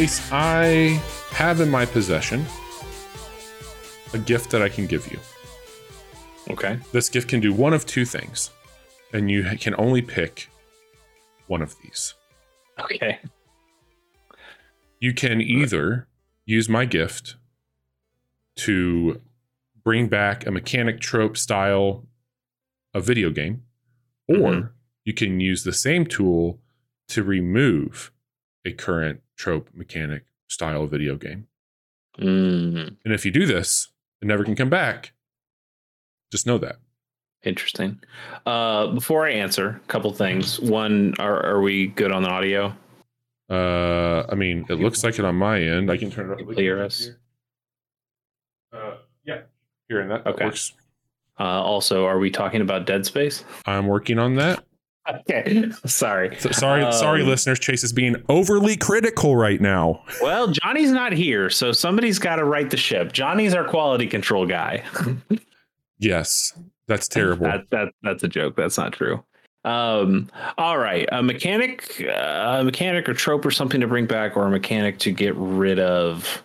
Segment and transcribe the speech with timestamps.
[0.00, 0.98] Chase, I
[1.32, 2.46] have in my possession
[4.14, 5.18] a gift that I can give you.
[6.48, 6.78] Okay.
[6.90, 8.48] This gift can do one of two things,
[9.12, 10.48] and you can only pick
[11.48, 12.14] one of these.
[12.78, 13.18] Okay.
[15.00, 16.08] You can either
[16.46, 17.36] use my gift
[18.56, 19.20] to
[19.84, 22.06] bring back a mechanic trope style
[22.94, 23.64] of video game,
[24.26, 24.70] or Mhm.
[25.04, 26.58] you can use the same tool
[27.08, 28.12] to remove
[28.64, 31.46] a current trope mechanic style video game.
[32.18, 33.88] Mm, And if you do this,
[34.20, 35.12] it never can come back.
[36.30, 36.76] Just know that.
[37.42, 37.98] interesting.
[38.44, 40.60] Uh, before I answer, a couple things.
[40.60, 42.74] One, are, are we good on the audio?
[43.48, 45.90] Uh, I mean, it looks like it on my end.
[45.90, 46.52] I can turn it up.
[46.54, 47.08] Clear us?
[48.72, 49.40] Uh, yeah,
[49.88, 50.38] here and that, Okay.
[50.38, 50.72] that works.
[51.38, 53.44] Uh, also, are we talking about Dead Space?
[53.64, 54.62] I'm working on that.
[55.08, 55.70] Okay.
[55.86, 56.36] Sorry.
[56.38, 57.58] So, sorry, sorry, Um, listeners.
[57.58, 60.02] Chase is being overly critical right now.
[60.20, 63.12] Well, Johnny's not here, so somebody's got to right the ship.
[63.12, 64.84] Johnny's our quality control guy.
[66.02, 66.54] Yes,
[66.88, 67.44] that's terrible.
[67.44, 68.56] That, that that's a joke.
[68.56, 69.22] That's not true.
[69.66, 74.34] Um, all right, a mechanic, uh, a mechanic or trope or something to bring back,
[74.34, 76.42] or a mechanic to get rid of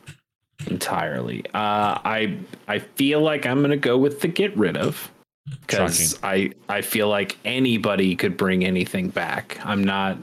[0.67, 1.45] entirely.
[1.53, 5.09] Uh, I I feel like I'm gonna go with the get rid of
[5.49, 9.59] because I I feel like anybody could bring anything back.
[9.63, 10.17] I'm not,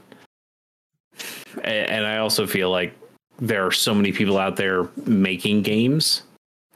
[1.63, 2.93] and I also feel like
[3.39, 6.23] there are so many people out there making games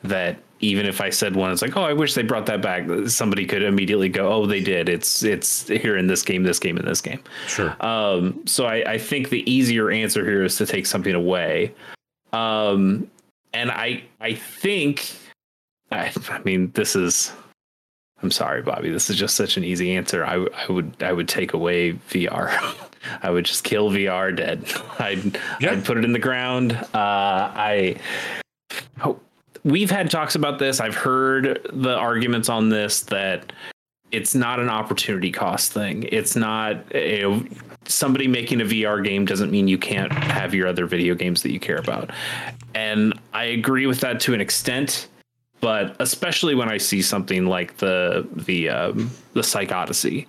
[0.04, 2.88] that even if I said one, it's like, oh, I wish they brought that back.
[3.08, 4.90] Somebody could immediately go, oh, they did.
[4.90, 7.24] It's it's here in this game, this game, and this game.
[7.48, 7.76] sure.
[7.86, 11.74] Um, so I, I think the easier answer here is to take something away.
[12.34, 13.10] Um,
[13.54, 15.12] and I I think
[15.92, 17.34] I, I mean this is
[18.24, 18.90] I'm sorry, Bobby.
[18.90, 20.26] This is just such an easy answer.
[20.26, 22.50] I I would I would take away VR.
[23.22, 24.66] I would just kill VR dead.
[25.00, 25.72] I'd Yeah.
[25.72, 26.74] I'd put it in the ground.
[26.74, 27.98] Uh, I
[29.04, 29.20] oh,
[29.64, 30.80] we've had talks about this.
[30.80, 33.52] I've heard the arguments on this that
[34.12, 36.04] it's not an opportunity cost thing.
[36.12, 37.46] It's not you know,
[37.86, 41.52] somebody making a VR game doesn't mean you can't have your other video games that
[41.52, 42.12] you care about.
[42.74, 45.08] And I agree with that to an extent,
[45.62, 50.28] but especially when I see something like the the um, the Psych Odyssey,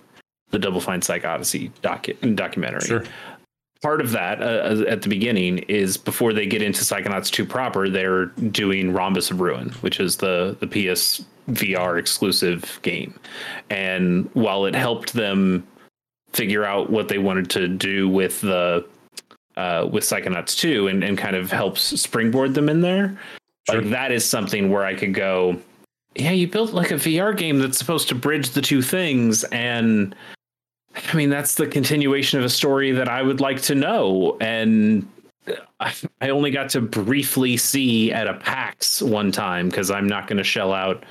[0.51, 3.03] the Double Fine Psych Odyssey docu- documentary Sure.
[3.81, 7.87] part of that uh, at the beginning is before they get into Psychonauts 2 proper,
[7.89, 13.19] they're doing Rhombus of Ruin, which is the the PS VR exclusive game.
[13.69, 15.65] And while it helped them
[16.33, 18.85] figure out what they wanted to do with the
[19.57, 23.17] uh, with Psychonauts 2 and, and kind of helps springboard them in there,
[23.69, 23.81] Sure.
[23.81, 25.59] like that is something where I could go,
[26.15, 30.15] yeah, you built like a VR game that's supposed to bridge the two things and
[30.95, 34.37] I mean, that's the continuation of a story that I would like to know.
[34.41, 35.07] And
[35.79, 40.27] I, I only got to briefly see at a PAX one time because I'm not
[40.27, 41.03] going to shell out,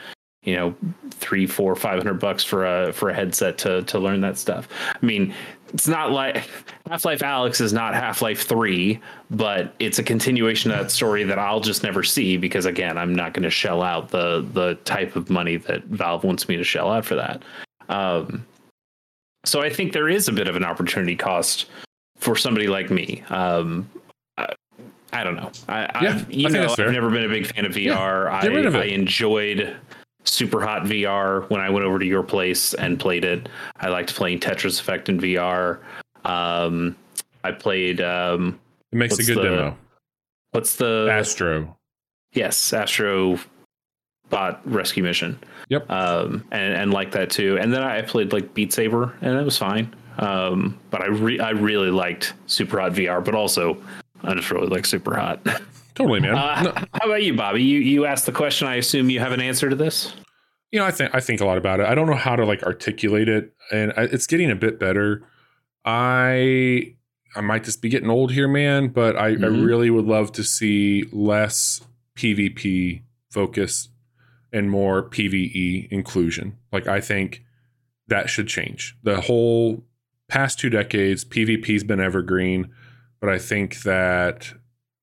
[0.43, 0.75] you know,
[1.11, 4.69] three, four, five hundred bucks for a for a headset to to learn that stuff.
[5.01, 5.35] I mean,
[5.73, 6.49] it's not like
[6.89, 11.25] Half Life Alyx is not Half Life Three, but it's a continuation of that story
[11.25, 14.75] that I'll just never see because again, I'm not going to shell out the the
[14.85, 17.43] type of money that Valve wants me to shell out for that.
[17.89, 18.47] Um,
[19.45, 21.67] so I think there is a bit of an opportunity cost
[22.19, 23.23] for somebody like me.
[23.29, 23.89] Um,
[24.37, 24.53] I,
[25.13, 25.51] I don't know.
[25.69, 26.75] I, Yeah, I've, you I know.
[26.79, 28.31] I've never been a big fan of VR.
[28.67, 28.83] of I.
[28.83, 29.77] I enjoyed
[30.39, 33.49] Super Hot VR when I went over to your place and played it.
[33.81, 35.79] I liked playing Tetris Effect in VR.
[36.25, 36.95] Um,
[37.43, 38.59] I played um,
[38.93, 39.77] It makes a good the- demo.
[40.53, 41.77] what's the Astro.
[42.33, 43.39] yes Astro
[44.31, 45.39] Bot Rescue Mission.
[45.71, 45.91] Yep.
[45.91, 47.59] um, and and like that too.
[47.59, 49.95] And then I played like Beat Saber, and it was fine.
[50.19, 53.77] Um, but I re- I really liked Super Hot VR, but also
[54.23, 55.41] I just really like Super Hot.
[55.95, 56.37] Totally, man.
[56.37, 57.63] Uh, No, How about you, Bobby?
[57.63, 58.69] You you asked the question.
[58.69, 60.15] I assume you have an answer to this.
[60.73, 61.87] You know, I think I think a lot about it.
[61.87, 65.23] I don't know how to like articulate it, and I, it's getting a bit better.
[65.85, 66.95] I
[67.37, 69.65] I might just be getting old here, man, but I, I Mhm.
[69.67, 71.81] really would love to see less
[72.17, 73.89] PvP focus
[74.53, 76.57] and more PvE inclusion.
[76.73, 77.45] Like I think
[78.09, 78.97] that should change.
[79.03, 79.85] The whole
[80.29, 82.71] past two decades, PvP's been evergreen,
[83.21, 84.53] but I think that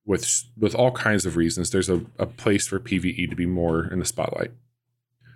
[0.06, 3.86] with with all kinds of reasons, there's a, a place for PvE to be more
[3.92, 4.52] in the spotlight.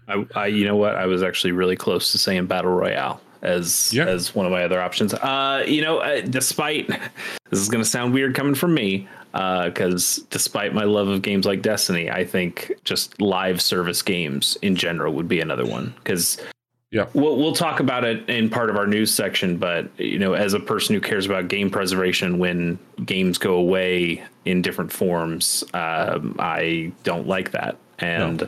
[0.09, 0.95] I, I you know what?
[0.95, 4.05] I was actually really close to saying battle royale as Yeah.
[4.05, 5.13] as one of my other options.
[5.13, 6.87] Uh, you know, uh, despite
[7.49, 11.45] this is going to sound weird coming from me, because despite my love of games
[11.45, 15.93] like Destiny, I think just live service games in general would be another one.
[16.03, 16.37] Because
[16.91, 17.05] Yeah.
[17.13, 19.57] we'll we'll talk about it in part of our news section.
[19.57, 24.23] But you know, as a person who cares about game preservation, when games go away
[24.45, 27.77] in different forms, um, I don't like that.
[27.99, 28.47] And no.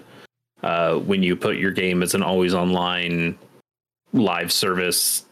[0.63, 3.37] Uh, when you put your game as an always online
[4.13, 5.25] live service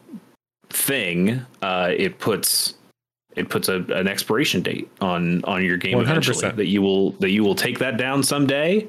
[0.70, 2.74] thing, uh, it puts
[3.36, 6.02] it puts a, an expiration date on on your game 100%.
[6.02, 8.86] eventually that you will that you will take that down someday.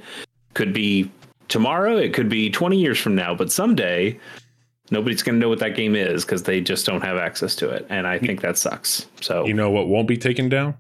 [0.54, 1.10] Could be
[1.48, 4.20] tomorrow, it could be 20 years from now, but someday
[4.90, 7.70] nobody's going to know what that game is because they just don't have access to
[7.70, 9.06] it, and I think that sucks.
[9.22, 10.76] So you know what won't be taken down?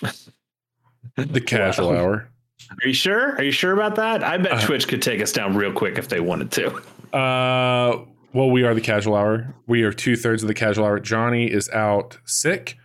[1.16, 1.96] the casual wow.
[1.96, 2.28] hour.
[2.70, 3.36] Are you sure?
[3.36, 4.22] Are you sure about that?
[4.22, 6.76] I bet uh, Twitch could take us down real quick if they wanted to.
[7.16, 9.54] Uh, well, we are the casual hour.
[9.66, 11.00] We are two thirds of the casual hour.
[11.00, 12.76] Johnny is out sick,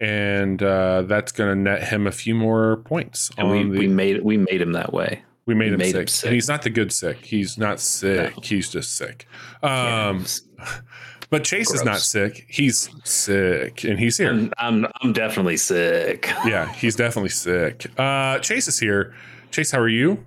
[0.00, 3.30] and uh, that's going to net him a few more points.
[3.38, 5.22] And we, the, we made we made him that way.
[5.46, 6.00] We made, we him, made sick.
[6.00, 6.26] him, sick.
[6.26, 7.24] And he's not the good sick.
[7.24, 8.36] He's not sick.
[8.36, 8.42] No.
[8.42, 9.26] He's just sick.
[9.62, 10.26] Um,
[11.30, 11.80] but Chase Gross.
[11.80, 12.46] is not sick.
[12.48, 14.30] He's sick, and he's here.
[14.30, 16.30] I'm, I'm, I'm definitely sick.
[16.44, 17.86] Yeah, he's definitely sick.
[17.98, 19.14] Uh, Chase is here.
[19.50, 20.24] Chase, how are you?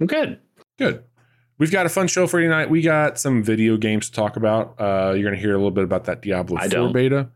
[0.00, 0.38] I'm good.
[0.78, 1.04] Good.
[1.58, 2.70] We've got a fun show for you tonight.
[2.70, 4.76] We got some video games to talk about.
[4.78, 6.92] Uh, you're going to hear a little bit about that Diablo I 4 don't.
[6.92, 7.28] beta.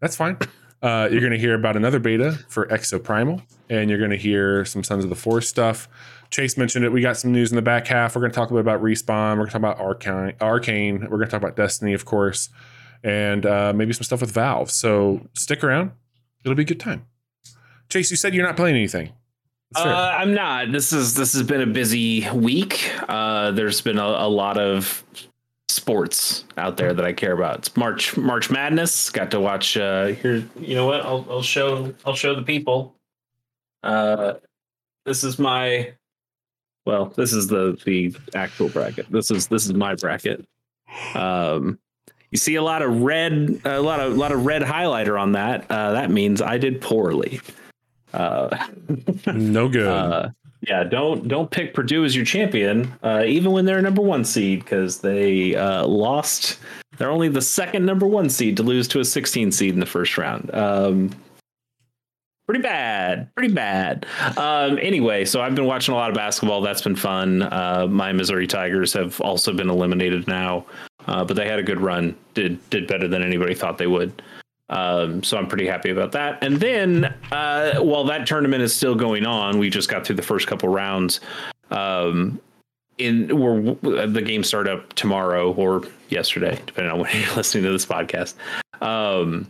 [0.00, 0.38] That's fine.
[0.82, 4.64] Uh, you're going to hear about another beta for Exoprimal, and you're going to hear
[4.64, 5.88] some Sons of the Forest stuff.
[6.30, 6.92] Chase mentioned it.
[6.92, 8.14] We got some news in the back half.
[8.14, 9.32] We're going to talk a bit about Respawn.
[9.32, 10.34] We're going to talk about Arcane.
[10.40, 11.00] Arcane.
[11.02, 12.48] We're going to talk about Destiny, of course,
[13.02, 14.70] and uh, maybe some stuff with Valve.
[14.70, 15.90] So stick around.
[16.44, 17.06] It'll be a good time.
[17.88, 19.12] Chase, you said you're not playing anything.
[19.74, 20.72] Uh, I'm not.
[20.72, 22.90] This is this has been a busy week.
[23.08, 25.04] Uh, there's been a, a, lot of
[25.68, 27.58] sports out there that I care about.
[27.58, 29.10] It's March March Madness.
[29.10, 29.76] Got to watch.
[29.76, 31.02] Uh, here, you know what?
[31.02, 32.96] I'll, I'll show I'll show the people.
[33.84, 34.34] Uh,
[35.06, 35.92] this is my
[36.86, 39.10] well, this is the the actual bracket.
[39.10, 40.44] This is this is my bracket.
[41.14, 41.78] Um,
[42.30, 45.32] you see a lot of red, a lot of a lot of red highlighter on
[45.32, 45.70] that.
[45.70, 47.40] Uh, that means I did poorly.
[48.12, 48.66] Uh,
[49.26, 49.86] no good.
[49.86, 50.30] Uh,
[50.62, 54.24] yeah, don't don't pick Purdue as your champion, uh, even when they're a number one
[54.24, 56.58] seed, because they uh, lost.
[56.98, 59.86] They're only the second number one seed to lose to a 16 seed in the
[59.86, 60.54] first round.
[60.54, 61.10] Um,
[62.50, 64.04] pretty bad, pretty bad.
[64.36, 66.62] Um, anyway, so I've been watching a lot of basketball.
[66.62, 67.42] That's been fun.
[67.42, 70.66] Uh, my Missouri Tigers have also been eliminated now,
[71.06, 72.16] uh, but they had a good run.
[72.34, 74.20] Did did better than anybody thought they would.
[74.68, 76.42] Um, so I'm pretty happy about that.
[76.42, 80.22] And then uh, while that tournament is still going on, we just got through the
[80.22, 81.20] first couple rounds.
[81.70, 82.40] Um,
[82.98, 83.76] in we're
[84.08, 88.34] the game start up tomorrow or yesterday, depending on when you're listening to this podcast.
[88.82, 89.48] Um,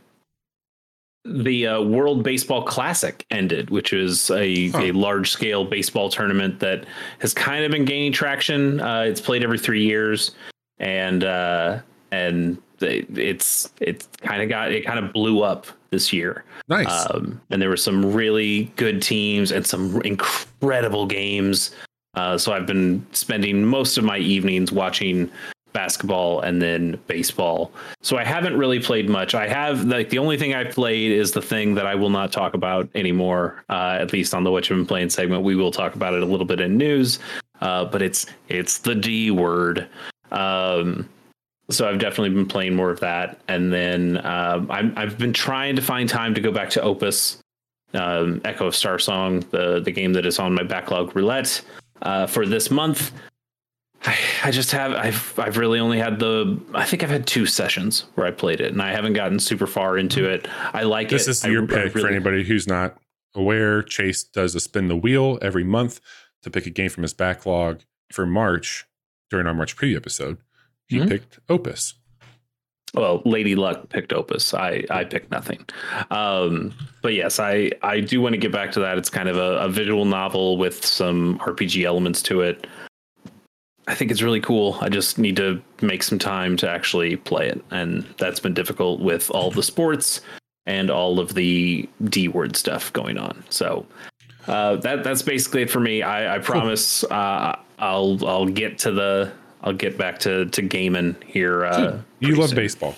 [1.25, 4.79] the uh, World Baseball Classic ended, which is a, huh.
[4.79, 6.87] a large scale baseball tournament that
[7.19, 8.81] has kind of been gaining traction.
[8.81, 10.33] Uh, it's played every three years,
[10.79, 11.79] and uh,
[12.11, 16.45] and it's it's kind of got it kind of blew up this year.
[16.69, 17.07] Nice.
[17.11, 21.73] Um, and there were some really good teams and some incredible games.
[22.15, 25.31] Uh, so I've been spending most of my evenings watching
[25.73, 27.73] basketball and then baseball.
[28.03, 29.35] So I haven't really played much.
[29.35, 32.33] I have like the only thing I've played is the thing that I will not
[32.33, 33.65] talk about anymore.
[33.69, 36.23] Uh, at least on the what you've been playing segment, we will talk about it
[36.23, 37.19] a little bit in news.
[37.61, 39.89] Uh, but it's it's the D word.
[40.31, 41.09] Um,
[41.71, 45.77] so I've definitely been playing more of that, and then um, i have been trying
[45.77, 47.39] to find time to go back to Opus,
[47.95, 51.63] um, Echo of Starsong, the the game that is on my backlog roulette
[52.03, 53.13] uh, for this month.
[54.05, 57.45] I, I just have I've I've really only had the I think I've had two
[57.45, 60.49] sessions where I played it and I haven't gotten super far into it.
[60.73, 61.27] I like this it.
[61.27, 62.97] This is your I, pick really, for anybody who's not
[63.35, 63.83] aware.
[63.83, 66.01] Chase does a spin the wheel every month
[66.43, 67.81] to pick a game from his backlog
[68.11, 68.87] for March
[69.29, 70.39] during our March preview episode.
[70.89, 71.09] He mm-hmm.
[71.09, 71.95] picked Opus.
[72.95, 74.55] Well, Lady Luck picked Opus.
[74.55, 75.65] I I picked nothing.
[76.11, 78.97] Um, but yes, I I do want to get back to that.
[78.97, 82.67] It's kind of a, a visual novel with some RPG elements to it.
[83.91, 84.79] I think it's really cool.
[84.81, 89.01] I just need to make some time to actually play it, and that's been difficult
[89.01, 90.21] with all the sports
[90.65, 93.43] and all of the D word stuff going on.
[93.51, 93.85] So
[94.47, 96.03] uh, that that's basically it for me.
[96.03, 99.33] I, I promise uh, I'll I'll get to the
[99.63, 101.65] I'll get back to to gaming here.
[101.65, 102.57] Uh, you love soon.
[102.57, 102.95] baseball,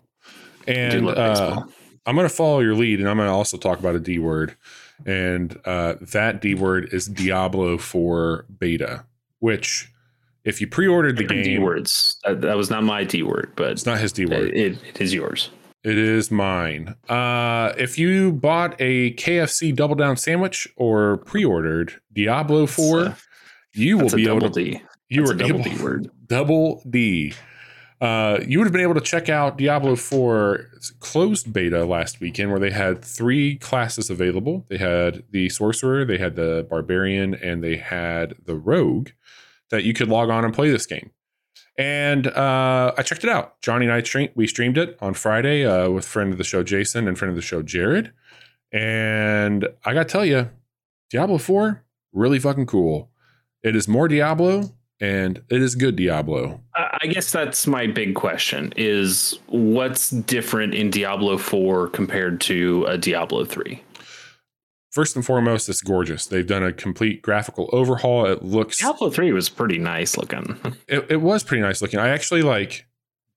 [0.69, 1.59] and love baseball.
[1.59, 1.67] Uh,
[2.05, 4.19] I'm going to follow your lead, and I'm going to also talk about a D
[4.19, 4.57] word,
[5.07, 9.07] and uh, that D word is Diablo 4 beta,
[9.39, 9.92] which
[10.45, 12.21] if you pre-ordered the game, D words.
[12.25, 14.49] That, was not my D word, but it's not his D word.
[14.49, 15.51] It, it is yours.
[15.85, 16.95] It is mine.
[17.09, 23.15] Uh, if you bought a KFC Double Down sandwich or pre-ordered Diablo Four, uh,
[23.73, 24.51] you will be able to.
[24.51, 24.83] D.
[25.09, 26.11] You that's were able D word.
[26.27, 27.35] Double D.
[28.01, 30.67] Uh, you would have been able to check out Diablo 4
[30.99, 34.67] closed beta last weekend where they had three classes available.
[34.69, 39.11] They had the sorcerer, they had the barbarian, and they had the rogue
[39.73, 41.11] that you could log on and play this game.
[41.77, 43.61] And uh, I checked it out.
[43.63, 46.63] Johnny and I stream- we streamed it on Friday uh, with friend of the show
[46.63, 48.13] Jason and friend of the show Jared.
[48.71, 50.51] And I got to tell you,
[51.11, 53.11] Diablo 4 really fucking cool.
[53.63, 56.61] It is more Diablo and it is good Diablo.
[56.75, 62.99] I guess that's my big question is what's different in Diablo 4 compared to a
[62.99, 63.83] Diablo 3?
[64.93, 66.27] First and foremost, it's gorgeous.
[66.27, 68.27] They've done a complete graphical overhaul.
[68.27, 70.61] It looks Diablo 3 was pretty nice looking.
[70.87, 71.99] it, it was pretty nice looking.
[71.99, 72.87] I actually like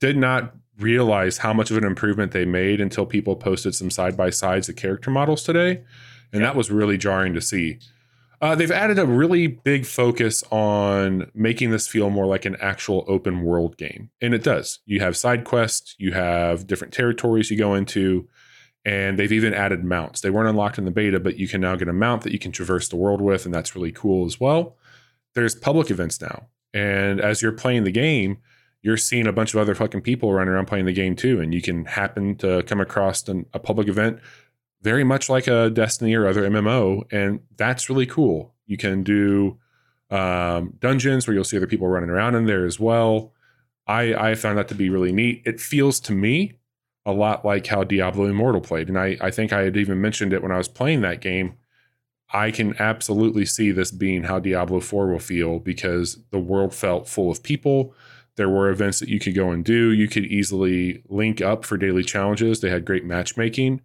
[0.01, 4.17] did not realize how much of an improvement they made until people posted some side
[4.17, 5.81] by sides of character models today.
[6.33, 7.79] And that was really jarring to see.
[8.41, 13.05] Uh, they've added a really big focus on making this feel more like an actual
[13.07, 14.09] open world game.
[14.19, 14.79] And it does.
[14.85, 18.27] You have side quests, you have different territories you go into,
[18.85, 20.21] and they've even added mounts.
[20.21, 22.39] They weren't unlocked in the beta, but you can now get a mount that you
[22.39, 24.77] can traverse the world with, and that's really cool as well.
[25.33, 26.47] There's public events now.
[26.73, 28.37] And as you're playing the game,
[28.81, 31.41] you're seeing a bunch of other fucking people running around playing the game too.
[31.41, 34.19] And you can happen to come across an, a public event
[34.85, 38.53] very much like a Destiny or other MMO, and that's really cool.
[38.67, 39.57] You can do
[40.11, 43.33] um, dungeons where you'll see other people running around in there as well.
[43.87, 45.41] I I found that to be really neat.
[45.43, 46.59] It feels to me
[47.05, 50.33] a lot like how Diablo Immortal played, and I I think I had even mentioned
[50.33, 51.55] it when I was playing that game.
[52.33, 57.07] I can absolutely see this being how Diablo 4 will feel because the world felt
[57.07, 57.93] full of people.
[58.35, 59.91] There were events that you could go and do.
[59.91, 62.59] You could easily link up for daily challenges.
[62.59, 63.81] They had great matchmaking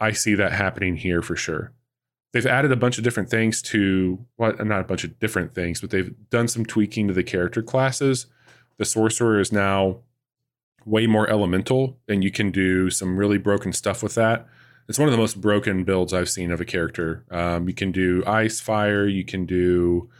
[0.00, 1.72] I see that happening here for sure.
[2.32, 5.54] They've added a bunch of different things to what well, not a bunch of different
[5.54, 8.26] things, but they've done some tweaking to the character classes.
[8.76, 10.00] The sorcerer is now
[10.84, 14.46] way more elemental, and you can do some really broken stuff with that.
[14.88, 17.24] It's one of the most broken builds I've seen of a character.
[17.30, 19.06] Um, you can do ice, fire.
[19.06, 20.10] You can do,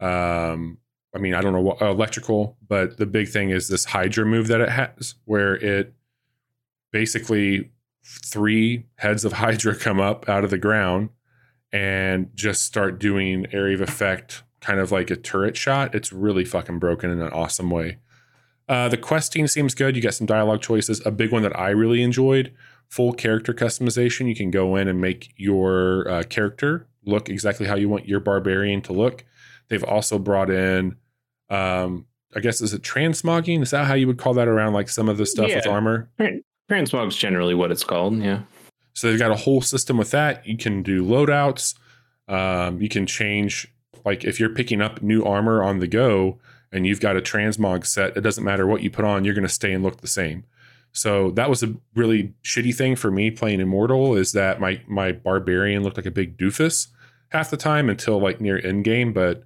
[0.00, 0.78] um,
[1.14, 4.48] I mean, I don't know what electrical, but the big thing is this Hydra move
[4.48, 5.94] that it has, where it
[6.90, 7.70] basically
[8.04, 11.10] three heads of Hydra come up out of the ground
[11.72, 15.94] and just start doing area of effect, kind of like a turret shot.
[15.94, 17.98] It's really fucking broken in an awesome way.
[18.68, 19.96] Uh, the questing seems good.
[19.96, 21.04] You got some dialogue choices.
[21.06, 22.52] A big one that I really enjoyed
[22.88, 24.28] full character customization.
[24.28, 28.20] You can go in and make your uh, character look exactly how you want your
[28.20, 29.24] barbarian to look.
[29.68, 30.96] They've also brought in,
[31.50, 33.62] um, I guess, is it transmogging?
[33.62, 35.56] Is that how you would call that around like some of the stuff yeah.
[35.56, 36.10] with armor?
[36.68, 38.18] Transmog's generally what it's called.
[38.18, 38.42] Yeah.
[38.92, 40.46] So they've got a whole system with that.
[40.46, 41.74] You can do loadouts.
[42.26, 43.72] Um, you can change,
[44.04, 46.38] like if you're picking up new armor on the go
[46.72, 49.46] and you've got a transmog set, it doesn't matter what you put on, you're going
[49.46, 50.44] to stay and look the same.
[50.92, 55.12] So that was a really shitty thing for me playing Immortal is that my my
[55.12, 56.88] barbarian looked like a big doofus
[57.30, 59.44] half the time until like near end game, but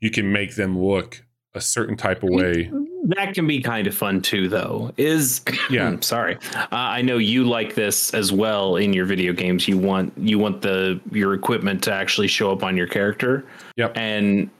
[0.00, 1.24] you can make them look
[1.54, 2.70] a certain type of way.
[3.04, 4.92] that can be kind of fun too though.
[4.96, 5.96] Is yeah.
[6.00, 6.36] sorry.
[6.54, 9.68] Uh, i know you like this as well in your video games.
[9.68, 13.44] You want you want the your equipment to actually show up on your character.
[13.76, 13.96] Yep.
[13.96, 14.50] And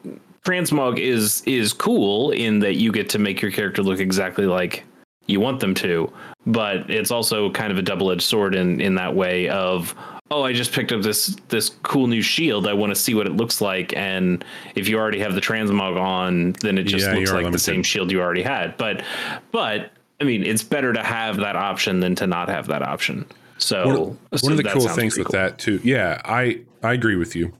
[0.44, 4.84] transmog is is cool in that you get to make your character look exactly like
[5.26, 6.12] you want them to
[6.46, 9.94] but it's also kind of a double-edged sword in in that way of
[10.32, 12.66] oh, I just picked up this this cool new shield.
[12.66, 13.94] I want to see what it looks like.
[13.94, 14.44] And
[14.74, 17.54] if you already have the transmog on, then it just yeah, looks like limited.
[17.54, 18.76] the same shield you already had.
[18.76, 19.04] But
[19.52, 23.26] but I mean, it's better to have that option than to not have that option.
[23.58, 23.96] So one
[24.32, 25.32] of, so one of the cool things with cool.
[25.32, 27.52] that too, yeah, I I agree with you.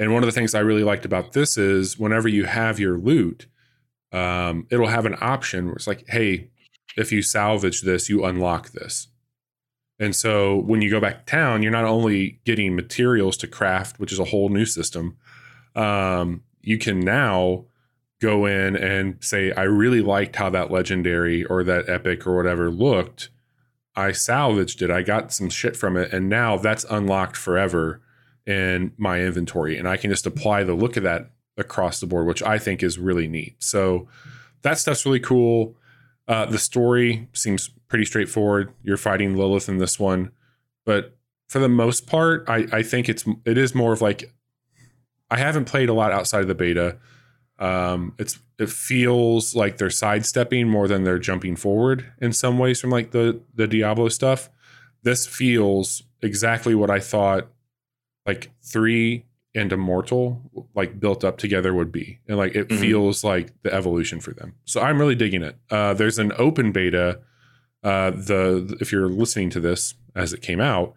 [0.00, 2.96] And one of the things I really liked about this is whenever you have your
[2.96, 3.46] loot,
[4.12, 6.48] um, it'll have an option where it's like, hey,
[6.96, 9.08] if you salvage this, you unlock this.
[9.98, 14.00] And so when you go back to town, you're not only getting materials to craft,
[14.00, 15.18] which is a whole new system.
[15.76, 17.66] Um, you can now
[18.22, 22.70] go in and say, I really liked how that legendary or that epic or whatever
[22.70, 23.28] looked.
[23.94, 24.90] I salvaged it.
[24.90, 26.10] I got some shit from it.
[26.10, 28.00] And now that's unlocked forever
[28.50, 29.78] in my inventory.
[29.78, 32.82] And I can just apply the look of that across the board, which I think
[32.82, 33.54] is really neat.
[33.62, 34.08] So
[34.62, 35.76] that stuff's really cool.
[36.26, 38.72] Uh, the story seems pretty straightforward.
[38.82, 40.32] You're fighting Lilith in this one,
[40.84, 41.16] but
[41.48, 44.32] for the most part, I, I think it's it is more of like
[45.30, 46.98] I haven't played a lot outside of the beta.
[47.58, 52.80] Um, it's it feels like they're sidestepping more than they're jumping forward in some ways
[52.80, 54.50] from like the the Diablo stuff.
[55.02, 57.48] This feels exactly what I thought
[58.30, 60.40] like three and Immortal
[60.74, 62.78] like built up together would be and like it Mhm.
[62.78, 64.54] feels like the evolution for them.
[64.64, 65.56] So i'm really digging it.
[65.70, 67.18] Uh, there's an open beta
[67.82, 70.94] uh, the if you're listening to this as it came out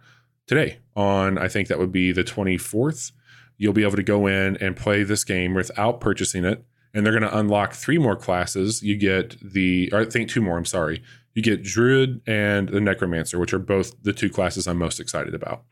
[0.47, 3.11] today on i think that would be the 24th
[3.57, 6.63] you'll be able to go in and play this game without purchasing it
[6.93, 8.83] and they're going to unlock three more classes.
[8.83, 11.01] You get the or i think two more i'm sorry.
[11.35, 15.33] You get druid and the necromancer which are both the two classes i'm most excited
[15.33, 15.63] about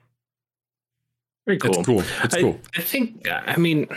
[1.46, 1.80] Very cool.
[1.80, 3.28] it's cool it's I, cool I think.
[3.30, 3.88] I mean,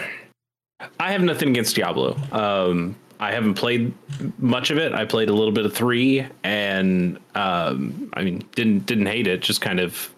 [0.98, 2.16] I have nothing against Diablo.
[2.32, 3.92] Um, I haven't played
[4.38, 4.92] much of it.
[4.92, 9.40] I played a little bit of three, and um, I mean, didn't didn't hate it.
[9.40, 10.10] Just kind of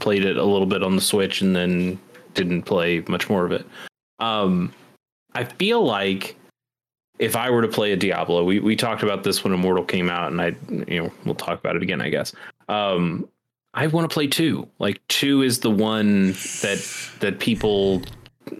[0.00, 1.98] played it a little bit on the Switch, and then
[2.34, 3.64] didn't play much more of it.
[4.18, 4.72] Um,
[5.34, 6.36] I feel like
[7.18, 10.10] if I were to play a Diablo, we we talked about this when Immortal came
[10.10, 10.54] out, and I
[10.88, 12.34] you know we'll talk about it again, I guess.
[12.68, 13.28] Um,
[13.76, 14.66] I want to play two.
[14.78, 18.02] Like two is the one that that people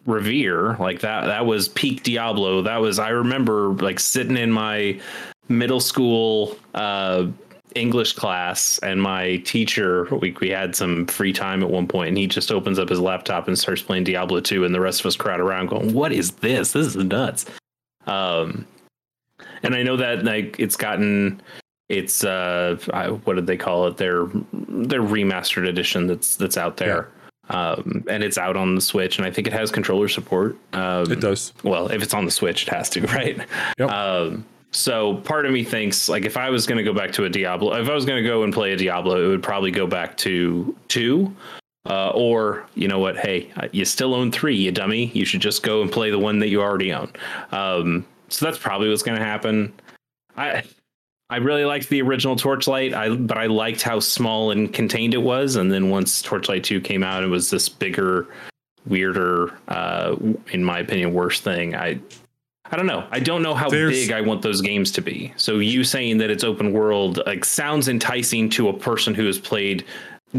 [0.04, 0.76] revere.
[0.76, 2.62] Like that that was peak Diablo.
[2.62, 5.00] That was I remember like sitting in my
[5.48, 7.26] middle school uh
[7.74, 12.18] English class and my teacher we we had some free time at one point and
[12.18, 15.06] he just opens up his laptop and starts playing Diablo 2 and the rest of
[15.06, 17.44] us crowd around going what is this this is nuts
[18.06, 18.66] um
[19.62, 21.40] and I know that like it's gotten
[21.88, 23.96] it's uh I, what did they call it?
[23.96, 27.08] Their their remastered edition that's that's out there.
[27.48, 30.56] Um and it's out on the switch and i think it has controller support.
[30.72, 31.52] Um it does.
[31.62, 33.38] well if it's on the switch it has to right?
[33.78, 33.90] Yep.
[33.90, 37.24] um so part of me thinks like if i was going to go back to
[37.24, 39.70] a diablo if i was going to go and play a diablo it would probably
[39.70, 41.34] go back to two.
[41.88, 43.16] Uh, or you know what?
[43.16, 45.06] Hey uh, you still own three you dummy.
[45.14, 47.12] You should just go and play the one that you already own.
[47.52, 49.72] Um so that's probably what's going to happen.
[50.36, 50.64] I
[51.28, 55.22] I really liked the original Torchlight, I but I liked how small and contained it
[55.22, 55.56] was.
[55.56, 58.28] And then once Torchlight Two came out, it was this bigger,
[58.86, 60.14] weirder, uh,
[60.52, 61.74] in my opinion, worse thing.
[61.74, 61.98] I
[62.70, 63.06] I don't know.
[63.10, 65.32] I don't know how There's- big I want those games to be.
[65.36, 69.38] So you saying that it's open world like sounds enticing to a person who has
[69.38, 69.84] played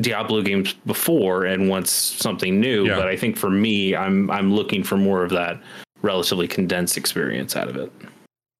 [0.01, 2.85] Diablo games before and wants something new.
[2.85, 2.97] Yeah.
[2.97, 5.59] But I think for me, I'm I'm looking for more of that
[6.01, 7.91] relatively condensed experience out of it.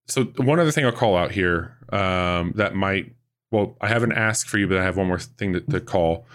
[0.07, 3.13] So one other thing I'll call out here um, that might
[3.51, 6.25] well I haven't asked for you, but I have one more thing to, to call.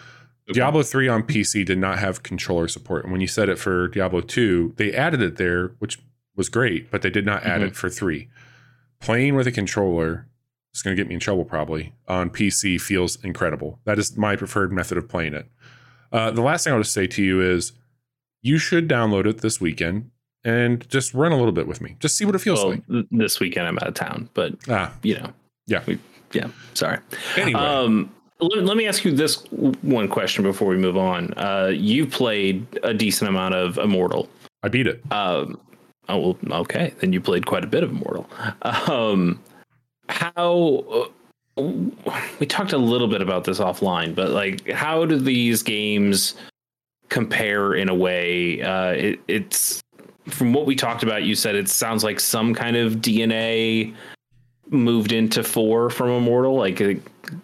[0.53, 3.05] Diablo 3 on PC did not have controller support.
[3.05, 5.99] And when you said it for Diablo 2, they added it there, which
[6.37, 7.69] was great, but they did not add Mhm.
[7.69, 8.29] it for 3.
[9.01, 10.27] Playing with a controller
[10.75, 13.79] is going to get me in trouble probably on PC feels incredible.
[13.85, 15.47] That is my preferred method of playing it.
[16.11, 17.73] Uh, the last thing I'll just say to you is
[18.43, 20.11] you should download it this weekend
[20.45, 21.97] and just run a little bit with me.
[22.01, 23.07] Just see what it feels Well, like.
[23.11, 25.33] this weekend I'm out of town, but Ah, you know,
[25.67, 25.83] Yeah.
[25.87, 25.99] we,
[26.33, 26.49] yeah.
[26.75, 26.99] Sorry.
[27.37, 27.61] anyway.
[27.61, 29.45] Um, let, let me ask you this
[29.83, 31.33] one question before we move on.
[31.37, 34.29] Uh, you played a decent amount of Immortal.
[34.65, 35.01] I beat it.
[35.13, 35.61] Um,
[36.09, 36.93] oh well, okay.
[37.01, 38.29] Then you played quite a bit of Immortal.
[38.63, 39.41] Um,
[40.09, 40.85] how?
[41.59, 41.63] uh,
[42.41, 46.35] we talked a little bit about this offline, but like, how do these games
[47.11, 48.63] compare in a way?
[48.63, 49.81] Uh, it, it's
[50.29, 51.25] from what we talked about.
[51.25, 53.95] You said it sounds like some kind of DNA
[54.71, 56.57] moved into four from Immortal.
[56.57, 56.81] Like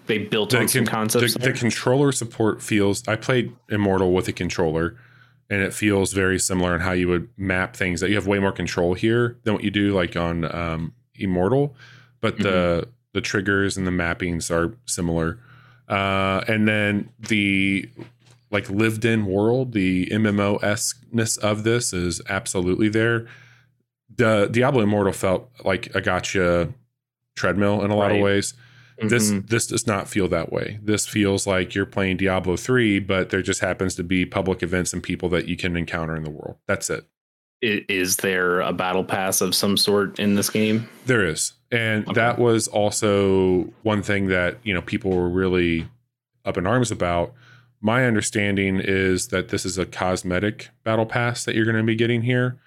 [0.07, 1.35] they built on some con- concepts.
[1.35, 3.07] the, the controller support feels.
[3.09, 4.97] I played Immortal with a controller,
[5.51, 8.01] and it feels very similar in how you would map things.
[8.01, 11.75] That you have way more control here than what you do like on um, Immortal,
[12.21, 12.43] but the
[12.83, 12.91] Mm-hmm.
[13.15, 15.39] the triggers and the mappings are similar.
[15.89, 17.89] Uh, and then the
[18.51, 23.27] like lived in world, the MMO esqueness of this is absolutely there.
[24.15, 26.73] The Diablo Immortal felt like a gotcha
[27.37, 28.55] treadmill in a lot of ways
[29.01, 29.49] this Mhm.
[29.49, 33.43] this does not feel that way this feels like you're playing diablo 3 but there
[33.43, 36.57] just happens to be public events and people that you can encounter in the world
[36.67, 37.05] that's it.
[37.63, 40.89] Is there a battle pass of some sort in this game?
[41.07, 42.15] there is and Okay.
[42.15, 45.87] that was also one thing that you know people were really
[46.45, 47.33] up in arms about
[47.81, 51.95] my understanding is that this is a cosmetic battle pass that you're going to be
[51.95, 52.59] getting here.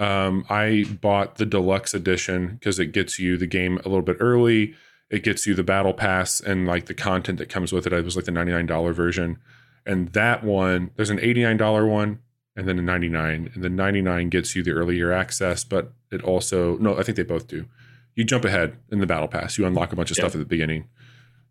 [0.00, 4.16] Um, i bought the deluxe edition because it gets you the game a little bit
[4.20, 4.74] early.
[5.10, 7.92] It gets you the battle pass and like the content that comes with it.
[7.92, 9.38] It was like the $99 version.
[9.86, 12.20] And that one there's an $89 one
[12.54, 16.76] and then a 99 and the 99 gets you the earlier access but it also
[16.78, 17.66] no i think they both do.
[18.14, 19.56] You jump ahead in the battle pass.
[19.58, 20.22] You unlock a bunch of Yeah.
[20.24, 20.84] stuff at the beginning.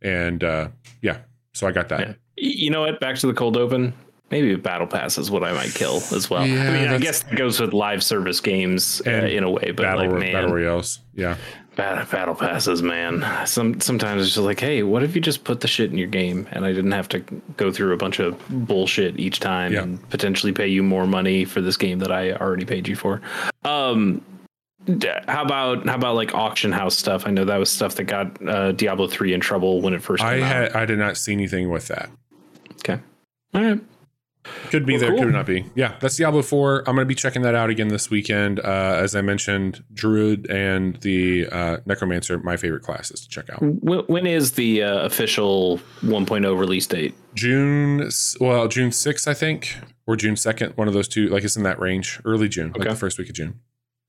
[0.01, 0.69] And uh
[1.01, 1.19] yeah.
[1.53, 1.99] So i got that.
[1.99, 2.13] Yeah.
[2.37, 2.99] You know what?
[2.99, 3.93] Back to the cold open.
[4.29, 6.45] Maybe a battle pass is what I might kill as well.
[6.45, 9.71] Yeah, I mean, I guess it goes with live service games uh, in a way,
[9.71, 11.37] but battle like, man, battle royales yeah
[11.77, 13.23] battle passes, man.
[13.45, 16.07] Some sometimes it's just like, hey, what if you just put the shit in your
[16.09, 17.19] game, and I didn't have to
[17.55, 19.83] go through a bunch of bullshit each time Yeah.
[19.83, 23.21] and potentially pay you more money for this game that I already paid you for.
[23.63, 24.21] Um,
[25.27, 27.27] how about how about like auction house stuff?
[27.27, 30.23] I know that was stuff that got uh, Diablo three in trouble when it first
[30.23, 30.49] I came out.
[30.49, 32.09] had I did not see anything with that.
[32.79, 32.99] Okay,
[33.53, 33.79] all right.
[34.69, 35.23] Could be Well, there, cool.
[35.25, 35.65] could not be.
[35.75, 36.79] Yeah, that's Diablo 4.
[36.87, 38.61] I'm going to be checking that out again this weekend.
[38.61, 43.61] Uh, as I mentioned, Druid and the uh, Necromancer, my favorite classes to check out.
[43.61, 47.13] When, when is the uh, official 1.0 release date?
[47.35, 48.09] June,
[48.39, 51.27] well, June 6th, I think, or June 2nd, one of those two.
[51.27, 52.89] Like it's in that range, early June, like Okay.
[52.91, 53.59] the first week of June.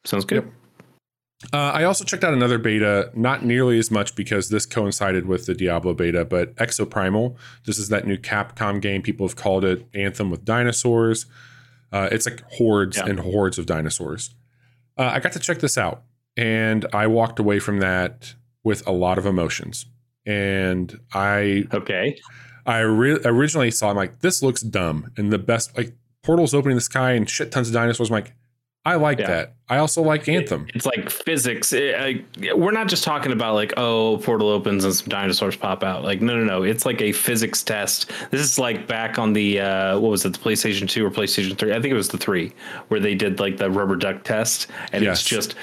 [0.04, 0.48] Sounds good.
[1.53, 5.46] Uh, I also checked out another beta, not nearly as much because this coincided with
[5.46, 7.37] the Diablo beta, but Exoprimal.
[7.64, 9.03] This is that new Capcom game.
[9.03, 11.27] People have called it Anthem with dinosaurs.
[11.92, 13.07] Uh, it's like hordes Yeah.
[13.07, 14.35] and hordes of dinosaurs.
[14.98, 16.03] Uh, I got to check this out,
[16.37, 19.87] and I walked away from that with a lot of emotions.
[20.27, 22.18] And I Okay.
[22.66, 25.12] I re- originally saw, I'm like, this looks dumb.
[25.16, 25.92] And the best, like,
[26.24, 28.11] portals opening the sky and shit tons of dinosaurs.
[28.11, 28.33] I'm like,
[28.85, 29.27] I like Yeah.
[29.29, 29.55] that.
[29.70, 30.66] I also like Anthem.
[30.74, 31.72] It's like physics.
[31.74, 31.92] Eh,
[32.42, 36.04] I- we're not just talking about like, oh, portal opens and some dinosaurs pop out.
[36.04, 36.62] Like, no, no, no.
[36.62, 38.11] It's like a physics test.
[38.31, 41.57] This is like back on the uh, what was it, the PlayStation Two or PlayStation
[41.59, 41.72] Three?
[41.72, 42.52] I think it was the three,
[42.88, 45.20] where they did like the rubber duck test, and Yes.
[45.20, 45.54] it's just,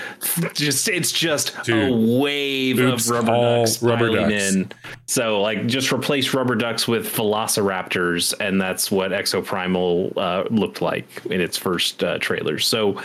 [0.54, 4.32] just it's just a wave Oops, of rubber ducks rubber ducks.
[4.54, 4.72] in.
[5.08, 11.08] So like, just replace rubber ducks with velociraptors, and that's what Exoprimal uh, looked like
[11.26, 12.68] in its first uh, trailers.
[12.68, 13.02] So.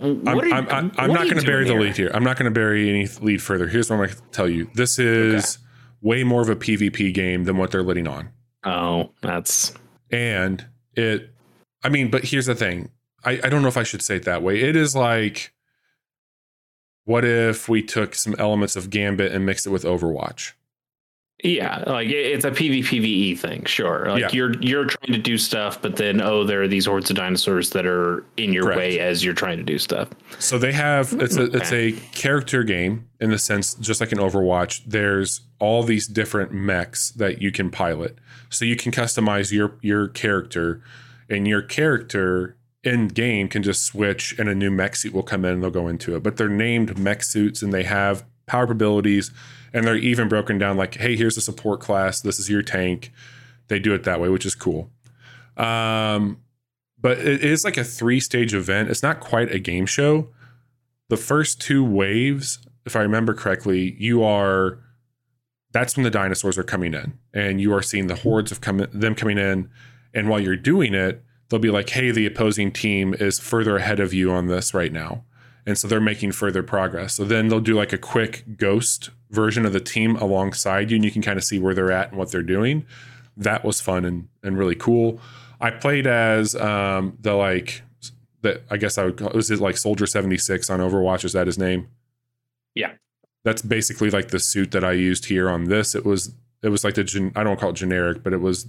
[0.00, 2.10] I'm, you- I'm, I'm, I'm not going to bury the lead here.
[2.12, 3.68] I'm not going to bury any lead further.
[3.68, 4.70] Here's what I'm going to tell you.
[4.74, 5.58] This is
[6.02, 8.28] way more of a PvP game than what they're letting on.
[8.64, 9.72] Oh, that's
[10.10, 11.30] And it,
[11.82, 12.90] I mean, but here's the thing.
[13.24, 14.60] I, I don't know if I should say it that way.
[14.60, 15.52] It is like,
[17.04, 20.52] what if we took some elements of Gambit and mixed it with Overwatch?
[21.42, 24.06] Yeah, like it's a PvPvE thing, sure.
[24.08, 24.28] Like Yeah.
[24.32, 27.70] you're you're trying to do stuff, but then oh, there are these hordes of dinosaurs
[27.70, 28.78] that are in your Correct.
[28.78, 30.08] way as you're trying to do stuff.
[30.38, 31.56] So they have it's a hmm.
[31.56, 34.82] it's a character game in the sense just like an Overwatch.
[34.86, 38.16] There's all these different mechs that you can pilot.
[38.48, 40.82] So you can customize your your character,
[41.28, 45.44] and your character in game can just switch, and a new mech suit will come
[45.44, 46.22] in and they'll go into it.
[46.22, 49.30] But they're named mech suits, and they have power abilities,
[49.74, 52.20] and they're even broken down like, hey, here's a support class.
[52.20, 53.12] This is your tank.
[53.68, 54.88] They do it that way, which is cool.
[55.56, 56.38] Um,
[56.98, 58.88] but it is like a three stage event.
[58.88, 60.28] It's not quite a game show.
[61.08, 64.78] The first two waves, if I remember correctly, you are
[65.72, 68.86] that's when the dinosaurs are coming in, and you are seeing the hordes of come,
[68.92, 69.68] them coming in.
[70.14, 73.98] And while you're doing it, they'll be like, "Hey, the opposing team is further ahead
[73.98, 75.24] of you on this right now,"
[75.66, 77.14] and so they're making further progress.
[77.14, 81.04] So then they'll do like a quick ghost version of the team alongside you, and
[81.04, 82.84] you can kind of see where they're at and what they're doing.
[83.36, 85.20] That was fun and and really cool.
[85.60, 87.82] I played as um, the like
[88.42, 88.62] that.
[88.70, 91.24] I guess I would call was it like Soldier seventy six on Overwatch.
[91.24, 91.88] Is that his name?
[92.74, 92.92] Yeah.
[93.44, 95.94] that's basically like the suit that I used here on this.
[95.94, 98.66] It was it was like the gen, I don't call it generic, but it was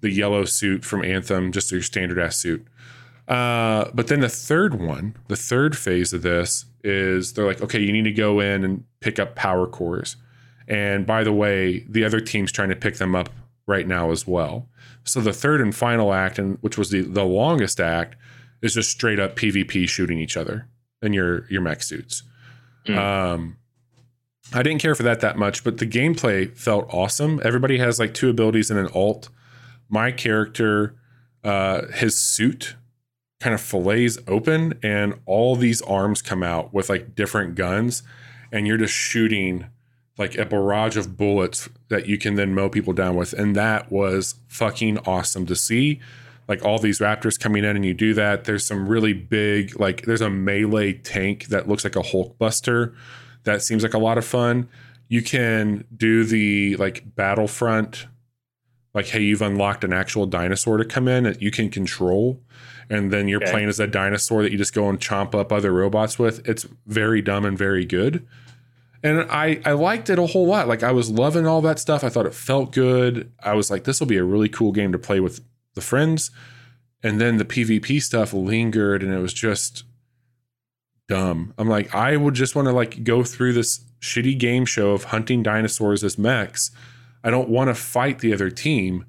[0.00, 2.66] the yellow suit from Anthem, just your standard ass suit.
[3.28, 7.80] Uh, but then the third one, the third phase of this is they're like, okay,
[7.80, 10.16] you need to go in and pick up power cores.
[10.68, 13.30] And by the way, the other team's trying to pick them up
[13.66, 14.68] right now as well.
[15.04, 18.16] So the third and final act, and which was the, the longest act,
[18.60, 20.68] is just straight up PvP shooting each other
[21.00, 22.22] in your your mech suits.
[22.86, 22.96] Mm.
[22.96, 23.56] Um,
[24.54, 27.40] I didn't care for that that much, but the gameplay felt awesome.
[27.44, 29.28] Everybody has like two abilities and an alt.
[29.88, 30.94] My character,
[31.44, 32.76] uh, his suit
[33.42, 38.02] kind of fillets open, and all these arms come out with like different guns,
[38.52, 39.66] and you're just shooting
[40.16, 43.32] like a barrage of bullets that you can then mow people down with.
[43.32, 46.00] And that was fucking awesome to see.
[46.48, 48.44] Like all these raptors coming in, and you do that.
[48.44, 52.94] There's some really big, like, there's a melee tank that looks like a Hulk Buster.
[53.44, 54.68] That seems like a lot of fun.
[55.08, 58.06] You can do the like Battlefront,
[58.94, 62.40] like, hey, you've unlocked an actual dinosaur to come in that you can control.
[62.92, 63.50] And then you're Okay.
[63.50, 66.46] playing as a dinosaur that you just go and chomp up other robots with.
[66.46, 68.26] It's very dumb and very good
[69.02, 70.68] and I I liked it a whole lot.
[70.68, 72.04] Like I was loving all that stuff.
[72.04, 73.32] I thought it felt good.
[73.42, 75.40] I was like, this will be a really cool game to play with
[75.74, 76.30] the friends.
[77.02, 79.82] And then the PvP stuff lingered, and it was just
[81.08, 81.52] dumb.
[81.58, 85.04] I'm like, I would just want to like go through this shitty game show of
[85.04, 86.70] hunting dinosaurs as mechs.
[87.24, 89.06] I don't want to fight the other team,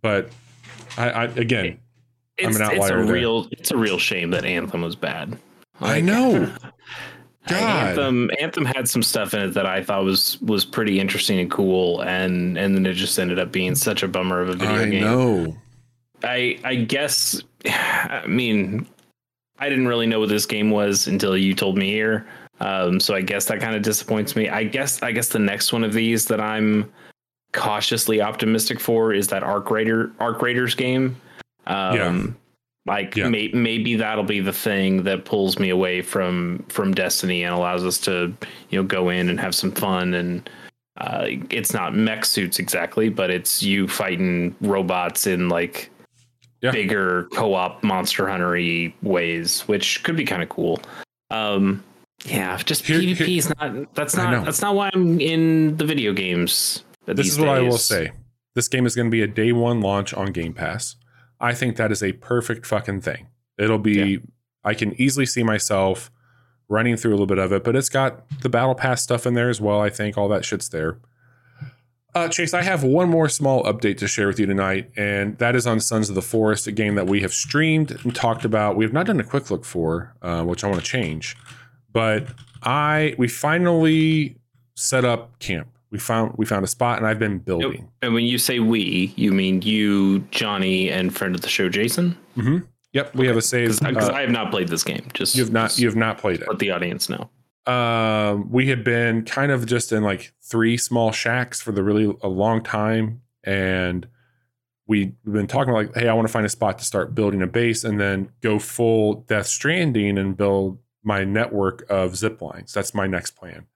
[0.00, 0.30] but
[0.96, 1.78] I, I again,
[2.42, 3.04] It's, it's a there.
[3.04, 5.38] real it's a real shame that Anthem was bad.
[5.80, 6.52] I know.
[7.48, 7.88] God.
[7.88, 11.50] Anthem Anthem had some stuff in it that I thought was was pretty interesting and
[11.50, 14.82] cool, and and then it just ended up being such a bummer of a video
[14.82, 15.00] I game.
[15.00, 15.56] know.
[16.22, 18.86] I I guess I mean
[19.58, 22.26] I didn't really know what this game was until you told me here.
[22.60, 24.48] Um, so I guess that kind of disappoints me.
[24.48, 26.92] I guess I guess the next one of these that I'm
[27.52, 31.16] cautiously optimistic for is that Arc Raider Arc Raiders game.
[31.66, 32.26] Um, Yeah.
[32.92, 33.28] like Yeah.
[33.28, 37.84] may, maybe that'll be the thing that pulls me away from from Destiny and allows
[37.84, 38.32] us to
[38.70, 40.48] you know go in and have some fun and
[41.00, 45.88] uh, it's not mech suits exactly, but it's you fighting robots in like
[46.60, 46.70] Yeah.
[46.70, 50.80] bigger co-op monster huntery ways, which could be kind of cool.
[51.30, 51.82] Um,
[52.26, 53.94] yeah, just Here- PvP here- is not.
[53.94, 54.44] That's not.
[54.44, 56.84] That's not why I'm in the video games.
[57.06, 58.12] This is what I will say.
[58.54, 60.94] This game is going to be a day one launch on Game Pass.
[61.42, 63.26] I think that is a perfect fucking thing.
[63.58, 64.20] It'll be,
[64.64, 66.10] I can easily see myself
[66.68, 69.34] running through a little bit of it, but it's got the Battle Pass stuff in
[69.34, 69.80] there as well.
[69.80, 70.98] I think all that shit's there.
[72.14, 75.56] Uh, Chase, I have one more small update to share with you tonight, and that
[75.56, 78.76] is on Sons of the Forest, a game that we have streamed and talked about.
[78.76, 81.36] We have not done a quick look for, uh, which I want to change,
[81.90, 82.26] but
[82.62, 84.36] I we finally
[84.76, 85.71] set up camp.
[85.92, 87.88] We found we found a spot, and I've been building.
[88.00, 92.16] And when you say we, you mean you, Johnny, and friend of the show, Jason?
[92.94, 93.78] Yep, we have a save.
[93.78, 95.06] Because uh, I have not played this game.
[95.12, 96.48] Just you have not you have not played it.
[96.48, 97.30] let the audience know.
[97.72, 102.12] um, we had been kind of just in like three small shacks for the really
[102.22, 104.06] a long time, and
[104.86, 107.40] we, we've been talking like, hey, I want to find a spot to start building
[107.40, 112.72] a base, and then go full Death Stranding and build my network of zip lines.
[112.72, 113.66] That's my next plan.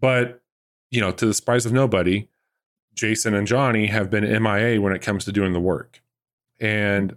[0.00, 0.42] But
[0.94, 2.28] you know, to the surprise of nobody,
[2.94, 6.00] Jason and Johnny have been MIA when it comes to doing the work,
[6.60, 7.16] and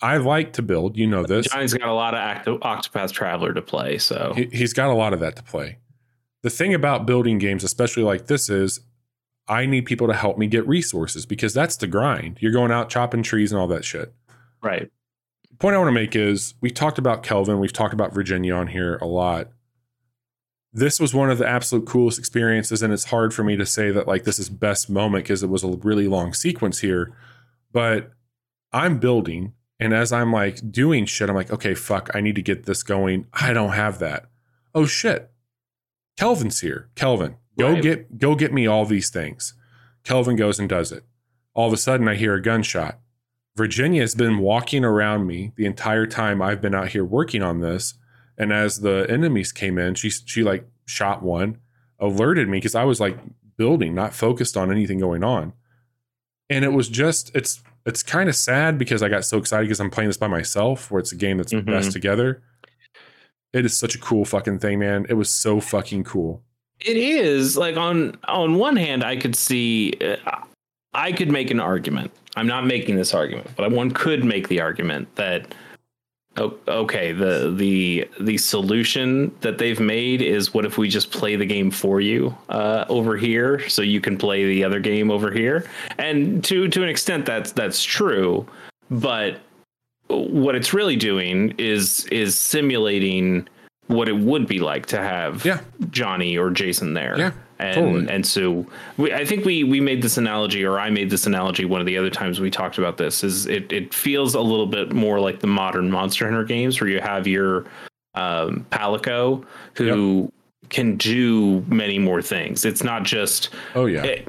[0.00, 0.96] I like to build.
[0.96, 1.46] You know this.
[1.46, 4.94] Johnny's got a lot of active Octopath Traveler to play, so He, he's got a
[4.94, 5.76] lot of that to play.
[6.42, 8.80] The thing about building games, especially like this, is
[9.46, 12.38] I need people to help me get resources because that's the grind.
[12.40, 14.14] You're going out chopping trees and all that shit.
[14.62, 14.90] right.
[15.58, 18.68] point I want to make is we talked about Kelvin, we've talked about Virginia on
[18.68, 19.48] here a lot.
[20.78, 23.90] This was one of the absolute coolest experiences, and it's hard for me to say
[23.90, 27.12] that like this is best moment because it was a really long sequence here.
[27.72, 28.12] But
[28.72, 32.42] I'm building, and as I'm like doing shit, I'm like, okay, fuck, I need to
[32.42, 33.26] get this going.
[33.32, 34.26] I don't have that.
[34.74, 35.30] Oh shit.
[36.16, 36.90] Kelvin's here.
[36.94, 37.82] Kelvin, go Right.
[37.82, 39.54] get go get me all these things.
[40.04, 41.04] Kelvin goes and does it.
[41.54, 43.00] All of a sudden I hear a gunshot.
[43.56, 47.58] Virginia has been walking around me the entire time I've been out here working on
[47.60, 47.94] this.
[48.38, 51.58] And as the enemies came in, she she like shot one,
[51.98, 53.18] alerted me because I was like
[53.56, 55.52] building, not focused on anything going on.
[56.48, 59.80] And it was just it's it's kind of sad because I got so excited because
[59.80, 61.66] I'm playing this by myself, where it's a game that's Mhm.
[61.66, 62.42] best together.
[63.52, 65.06] It is such a cool fucking thing, man.
[65.08, 66.42] It was so fucking cool.
[66.80, 70.42] It is like on on one hand, I could see, uh,
[70.94, 72.12] I could make an argument.
[72.36, 75.54] I'm not making this argument, but one could make the argument that
[76.38, 81.36] o- okay, the the the solution that they've made is what if we just play
[81.36, 85.30] the game for you uh, over here, so you can play the other game over
[85.30, 88.46] here, and to to an extent that's that's true,
[88.90, 89.40] but
[90.08, 93.46] what it's really doing is is simulating
[93.88, 95.60] what it would be like to have Yeah.
[95.90, 97.14] Johnny or Jason there.
[97.18, 98.08] Yeah, And totally.
[98.08, 98.66] and so
[98.96, 101.86] we, I think we we made this analogy or I made this analogy one of
[101.86, 105.18] the other times we talked about this is it it feels a little bit more
[105.18, 107.66] like the modern Monster Hunter games where you have your
[108.14, 109.44] um Palico
[109.74, 110.32] who
[110.68, 112.64] can do many more things.
[112.64, 114.04] It's not just Oh yeah.
[114.04, 114.28] it,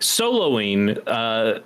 [0.00, 1.60] soloing uh,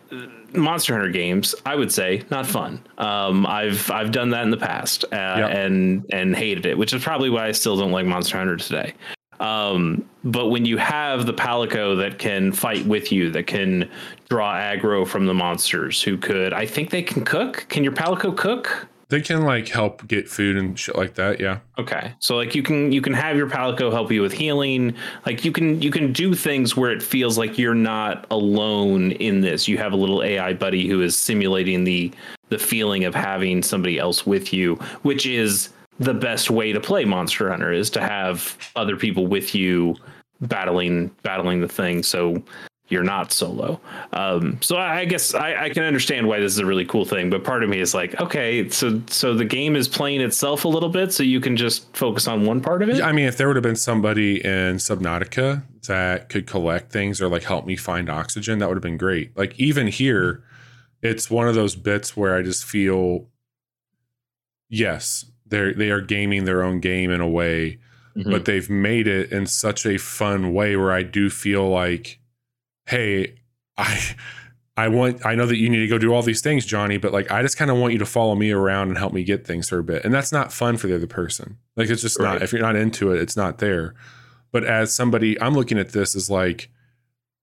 [0.55, 2.83] Monster Hunter games, I would say not fun.
[2.98, 7.03] Um, I've I've done that in the past uh, and and hated it, which is
[7.03, 8.94] probably why I still don't like Monster Hunter today.
[9.42, 13.90] Um, but when you have the Palico that can fight with you, that can
[14.28, 17.66] draw aggro from the monsters, who could, I think they can cook.
[17.68, 18.88] Can your Palico cook?
[19.12, 21.38] they can like help get food and shit like that.
[21.38, 21.59] Yeah.
[21.76, 22.14] Okay.
[22.18, 24.94] So like you can you can have your Palico help you with healing.
[25.26, 29.42] Like you can you can do things where it feels like you're not alone in
[29.42, 29.68] this.
[29.68, 32.11] You have a little AI buddy who is simulating the
[32.48, 37.05] the feeling of having somebody else with you, which is the best way to play
[37.05, 39.96] Monster Hunter is to have other people with you
[40.40, 42.02] battling battling the thing.
[42.02, 42.42] So
[42.88, 43.81] you're not solo.
[44.12, 47.31] Um, so I guess I, I can understand why this is a really cool thing,
[47.31, 50.68] but part of me is like, okay, so so the game is playing itself a
[50.68, 53.00] little bit, so you can just focus on one part of it.
[53.00, 57.28] I mean, if there would have been somebody in Subnautica that could collect things or
[57.28, 59.37] like help me find oxygen, that would have been great.
[59.38, 60.44] Like even here,
[61.00, 63.26] it's one of those bits where I just feel,
[64.68, 67.78] yes, they're they are gaming their own game in a way,
[68.16, 68.30] mm-hmm.
[68.30, 72.18] but they've made it in such a fun way where I do feel like,
[72.86, 73.36] hey,
[73.78, 74.16] I
[74.76, 77.12] I want I know that you need to go do all these things, Johnny, but
[77.12, 79.46] like I just kind of want you to follow me around and help me get
[79.46, 80.04] things for a bit.
[80.04, 81.58] And that's not fun for the other person.
[81.76, 82.34] Like it's just right.
[82.34, 83.94] not if you're not into it, it's not there.
[84.50, 86.70] But as somebody I'm looking at this as like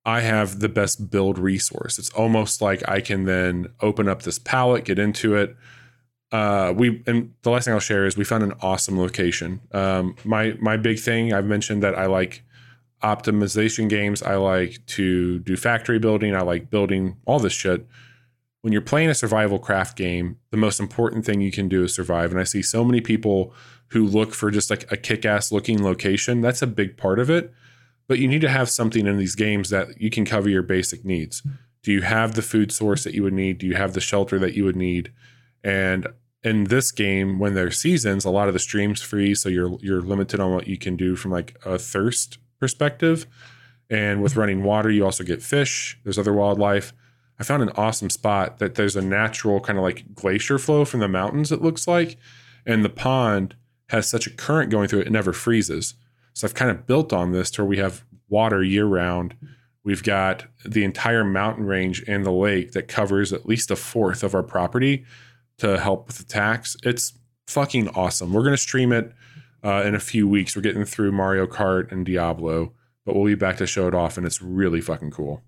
[0.05, 1.99] I have the best build resource.
[1.99, 5.55] It's almost like I can then open up this palette, get into it.
[6.31, 9.61] Uh, we and the last thing I'll share is we found an awesome location.
[9.71, 12.43] Um, my my big thing I've mentioned that I like
[13.01, 14.21] optimization games.
[14.21, 16.35] I like to do factory building.
[16.35, 17.87] I like building all this shit.
[18.61, 21.95] When you're playing a survival craft game, the most important thing you can do is
[21.95, 22.31] survive.
[22.31, 23.53] And I see so many people
[23.87, 26.41] who look for just like a kick ass looking location.
[26.41, 27.53] That's a big part of it.
[28.07, 31.05] But you need to have something in these games that you can cover your basic
[31.05, 31.41] needs.
[31.83, 33.59] Do you have the food source that you would need?
[33.59, 35.13] Do you have the shelter that you would need?
[35.63, 36.07] And
[36.43, 40.01] in this game, when there's seasons, a lot of the streams freeze, so you're you're
[40.01, 43.25] limited on what you can do from like a thirst perspective.
[43.89, 45.99] And with running water, you also get fish.
[46.03, 46.93] There's other wildlife.
[47.39, 50.99] I found an awesome spot that there's a natural kind of like glacier flow from
[50.99, 52.17] the mountains, it looks like.
[52.65, 53.55] And the pond
[53.89, 55.95] has such a current going through it, it never freezes.
[56.33, 59.35] So I've kind of built on this to where we have water year round.
[59.83, 64.21] We've got the entire mountain range and the lake that covers at least a fourth
[64.21, 65.05] of our property
[65.59, 66.75] to help with the tax.
[66.83, 67.13] It's
[67.47, 68.33] fucking awesome.
[68.33, 69.13] We're going to stream it
[69.63, 70.55] uh, in a few weeks.
[70.55, 72.73] We're getting through Mario Kart and Diablo,
[73.05, 75.41] but we'll be back to show it off, and it's really fucking cool.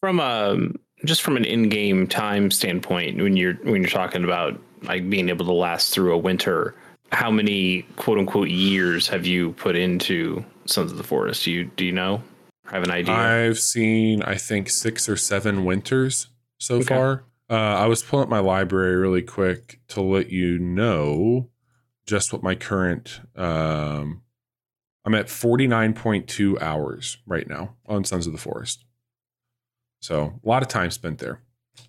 [0.00, 4.58] From a um, just from an in-game time standpoint, when you're when you're talking about
[4.82, 6.74] like being able to last through a winter,
[7.12, 11.44] how many quote unquote years have you put into Sons of the Forest?
[11.44, 12.22] Do you do you know?
[12.66, 13.14] Have an idea?
[13.14, 16.94] I've seen I think six or seven winters so okay.
[16.94, 17.24] far.
[17.50, 21.48] Uh, I was pulling up my library really quick to let you know
[22.06, 24.22] just what my current um
[25.04, 28.84] I'm at 49.2 hours right now on Sons of the Forest.
[30.00, 31.40] So a lot of time spent there.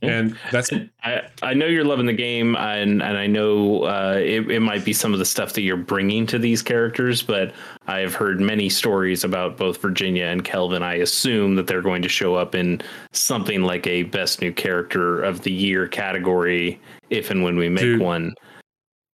[0.02, 0.72] And that's
[1.04, 4.86] I, I know you're loving the game and and I know uh, it, it might
[4.86, 7.54] be some of the stuff that you're bringing to these characters, but
[7.88, 10.84] I've heard many stories about both Virginia and Kelvin.
[10.84, 15.22] I assume that they're going to show up in something like a best new character
[15.22, 18.34] of the year category if and when we make Dude, one.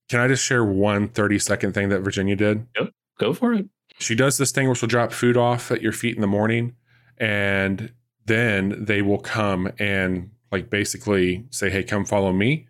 [0.09, 2.65] Can I just share one 30 second thing that Virginia did?
[2.77, 3.67] Yep, go for it.
[3.99, 6.75] She does this thing where she'll drop food off at your feet in the morning,
[7.17, 7.93] and
[8.25, 12.67] then they will come and like basically say, "Hey, come follow me."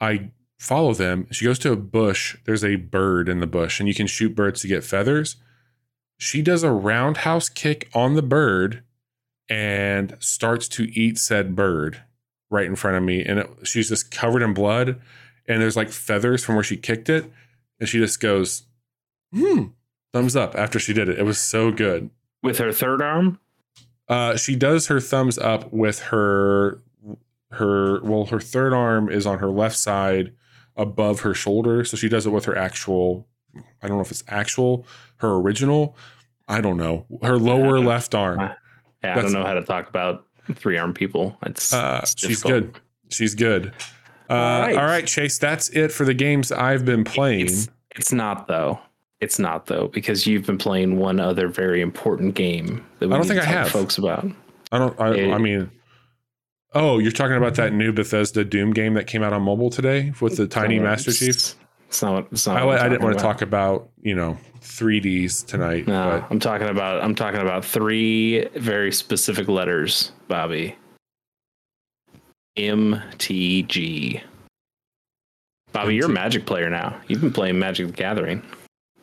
[0.00, 1.26] I follow them.
[1.30, 2.36] She goes to a bush.
[2.44, 5.36] There's a bird in the bush, and you can shoot birds to get feathers.
[6.18, 8.82] She does a roundhouse kick on the bird
[9.48, 12.02] and starts to eat said bird
[12.50, 15.00] right in front of me, and it, she's just covered in blood
[15.46, 17.30] and there's like feathers from where she kicked it,
[17.80, 18.64] and she just goes,
[19.32, 19.66] "Hmm."
[20.12, 21.18] Thumbs up after she did it.
[21.18, 22.10] It was so good.
[22.42, 23.40] With her third arm?
[24.08, 26.80] Uh, she does her thumbs up with her
[27.54, 30.32] her well, her third arm is on her left side
[30.76, 31.84] above her shoulder.
[31.84, 33.26] So she does it with her actual
[33.82, 34.86] I don't know if it's actual,
[35.16, 35.96] her original.
[36.48, 37.06] I don't know.
[37.22, 38.40] Her lower yeah, left arm.
[39.02, 41.36] Yeah, I don't know how to talk about three arm people.
[41.46, 42.78] It's, uh, it's she's good.
[43.10, 43.72] She's good.
[44.28, 44.76] Uh, all, right.
[44.76, 45.38] all right, Chase.
[45.38, 47.46] That's it for the games I've been playing.
[47.46, 48.78] It's, it's, not though.
[49.20, 53.18] It's not though because you've been playing one other very important game that we I
[53.18, 54.26] don't think I have folks about.
[54.72, 54.98] I don't.
[55.00, 55.70] I, it, I, mean,
[56.74, 60.12] oh, you're talking about that new Bethesda Doom game that came out on mobile today
[60.20, 61.54] with the tiny Master Chief.
[61.88, 62.26] It's not.
[62.32, 62.56] It's not.
[62.56, 65.86] I, I didn't want to talk about you know 3ds tonight.
[65.86, 66.30] No, but.
[66.30, 67.02] I'm talking about.
[67.02, 70.76] I'm talking about three very specific letters, Bobby.
[72.58, 74.22] MTG.
[75.72, 76.96] Bobby, you're a Magic player now.
[77.08, 78.42] You've been playing Magic the Gathering.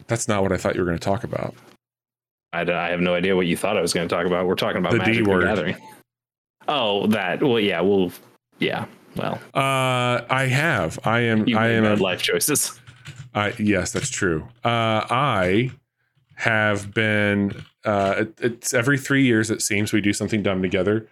[0.07, 1.53] That's not what I thought you were going to talk about.
[2.53, 4.45] I, I have no idea what you thought I was going to talk about.
[4.45, 5.77] We're talking about the Magic the Gathering.
[6.67, 7.41] Oh, that.
[7.41, 7.81] Well, yeah.
[7.81, 8.11] Well,
[8.59, 8.85] yeah.
[9.15, 10.99] Well, uh, I have.
[11.03, 11.45] I am.
[11.55, 12.79] I am a, life choices.
[13.33, 14.47] I yes, that's true.
[14.63, 15.71] Uh, I
[16.35, 17.63] have been.
[17.83, 19.51] Uh, it, it's every three years.
[19.51, 21.07] It seems we do something dumb together.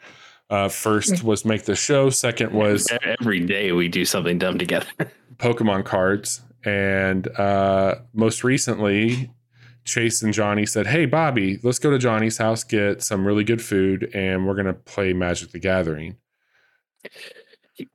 [0.49, 1.23] Uh, first mm.
[1.23, 2.09] was make the show.
[2.09, 4.87] Second was every day we do something dumb together.
[5.37, 9.29] Pokemon cards, and uh, most recently,
[9.89, 13.61] Chase and Johnny said, "Hey, Bobby, let's go to Johnny's house, get some really good
[13.61, 16.15] food, and we're gonna play Magic the Gathering."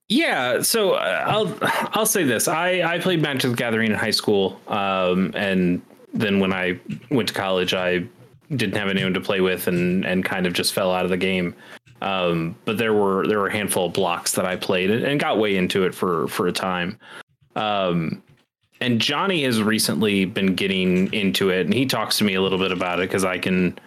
[0.08, 1.58] Yeah, so uh, I'll
[1.92, 5.80] I'll say this: I I played Magic the Gathering in high school, um, and
[6.12, 6.78] then when I
[7.10, 8.04] went to college, I
[8.50, 11.16] didn't have anyone to play with, and and kind of just fell out of the
[11.16, 11.54] game.
[12.02, 15.20] Um, but there were there were a handful of blocks that I played and, and
[15.20, 16.98] got way into it for for a time.
[17.56, 18.22] Um,
[18.80, 22.58] and Johnny has recently been getting into it, and he talks to me a little
[22.58, 23.78] bit about it because I can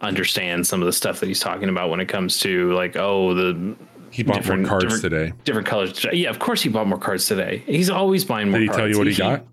[0.00, 3.34] understand some of the stuff that he's talking about when it comes to like, oh,
[3.34, 3.76] the
[4.10, 5.32] He bought more Different- cards today.
[5.44, 6.04] different colors.
[6.12, 7.62] Yeah, of course he bought more cards today.
[7.66, 8.58] He's always buying more.
[8.58, 8.78] Did he cards.
[8.80, 9.44] tell you what he got?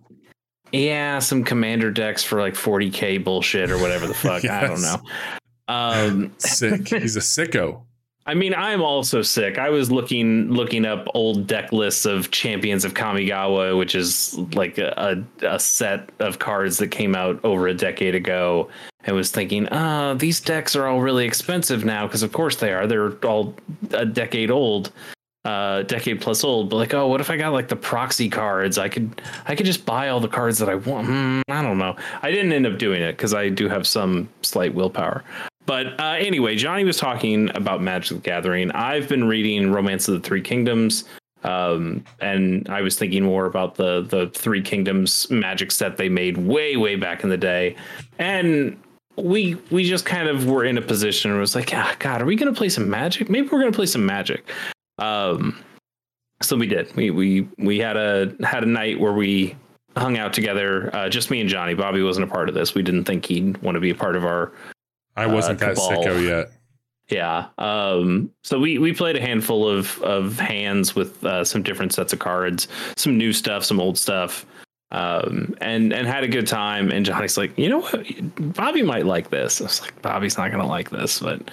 [0.71, 4.43] Yeah, some commander decks for like 40k bullshit or whatever the fuck.
[4.45, 4.97] I don't know.
[5.69, 6.87] Um, Sick.
[6.89, 7.83] He's a sicko.
[8.27, 9.57] I mean, I'm also sick.
[9.57, 14.77] I was looking looking up old deck lists of champions of Kamigawa, which is like
[14.77, 18.69] a, a, set of cards that came out over a decade ago,
[19.05, 22.73] and was thinking, ah, these decks are all really expensive now because of course they
[22.73, 22.85] are.
[22.85, 23.55] They're all
[23.91, 24.91] a decade old,
[25.45, 26.69] uh, decade plus old.
[26.69, 28.77] But like, oh, what if I got like the proxy cards?
[28.77, 31.07] I could I could just buy all the cards that I want.
[31.07, 31.95] Hmm, I don't know.
[32.21, 35.23] I didn't end up doing it because I do have some slight willpower.
[35.67, 38.71] But uh, anyway, Johnny was talking about Magic the Gathering.
[38.71, 41.03] I've been reading Romance of the Three Kingdoms,
[41.43, 46.37] um, and I was thinking more about the the Three Kingdoms Magic set they made
[46.37, 47.75] way way back in the day,
[48.17, 48.81] and
[49.17, 52.21] we we just kind of were in a position where it was like, ah, God,
[52.21, 53.29] are we to play some Magic?
[53.29, 54.49] Maybe we're to play some Magic.
[54.99, 55.61] Um,
[56.41, 56.95] so we did.
[56.95, 59.53] We we we had a had a night where we
[59.97, 61.73] hung out together, uh, just me and Johnny.
[61.73, 62.73] Bobby wasn't a part of this.
[62.73, 64.53] We didn't think he'd want to be a part of our
[65.17, 66.03] I wasn't that Cabal.
[66.03, 66.51] sicko yet.
[67.09, 67.47] yeah.
[67.57, 72.13] Um, so we we played a handful of of hands with uh, some different sets
[72.13, 74.45] of cards, some new stuff, some old stuff,
[74.91, 76.91] um, and and had a good time.
[76.91, 78.05] And Johnny's like, you know what,
[78.55, 79.59] Bobby might like this.
[79.61, 81.49] I was like, Bobby's not gonna like this, but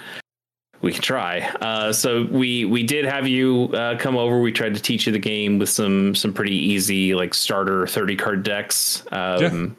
[0.81, 1.39] we can try.
[1.61, 4.39] Uh, so we we did have you uh, come over.
[4.39, 8.15] We tried to teach you the game with some some pretty easy like starter thirty
[8.15, 9.03] card decks.
[9.11, 9.75] Um,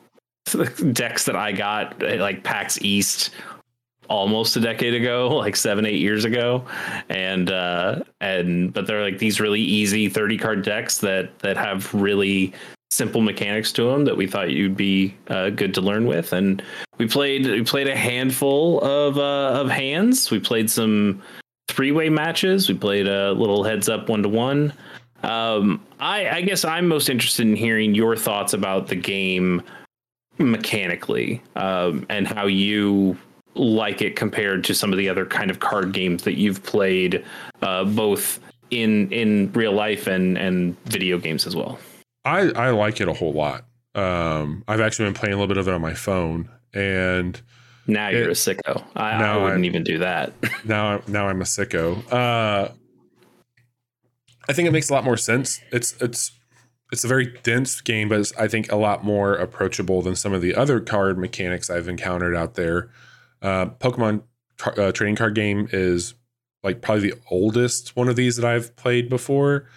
[0.92, 3.30] decks that I got like PAX East
[4.08, 6.64] almost a decade ago, like seven, eight years ago.
[7.08, 11.92] And uh and but they're like these really easy 30 card decks that that have
[11.94, 12.52] really
[12.90, 16.32] simple mechanics to them that we thought you'd be uh, good to learn with.
[16.32, 16.62] And
[16.98, 20.30] we played we played a handful of uh of hands.
[20.30, 21.22] We played some
[21.68, 22.68] three way matches.
[22.68, 24.72] We played a little heads up one to one.
[25.22, 29.62] Um I I guess I'm most interested in hearing your thoughts about the game
[30.38, 33.16] mechanically um, and how you
[33.58, 37.24] like it compared to some of the other kind of card games that you've played
[37.62, 38.38] uh, both
[38.70, 41.78] in in real life and and video games as well
[42.24, 43.64] I, I like it a whole lot.
[43.94, 47.40] Um, I've actually been playing a little bit of it on my phone, and
[47.86, 50.32] now you're It- a sicko i, I wouldn't I'm- even do that
[50.64, 52.02] now now I'm a sicko.
[52.12, 52.72] Uh,
[54.48, 55.60] I think it makes a lot more sense.
[55.72, 56.32] It's it's
[56.92, 60.32] it's a very dense game, but it's, I think a lot more approachable than some
[60.32, 62.90] of the other card mechanics I've encountered out there.
[63.46, 64.24] Uh, Pokemon
[64.58, 66.14] car, uh, trading card game is
[66.64, 69.68] like probably the oldest one of these that I've played before.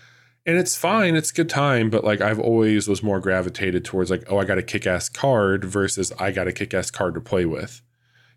[0.44, 4.10] And it's fine, it's a good time, but like I've always was more gravitated towards
[4.10, 7.14] like, oh, I got a kick ass card versus I got a kick ass card
[7.14, 7.84] to play with.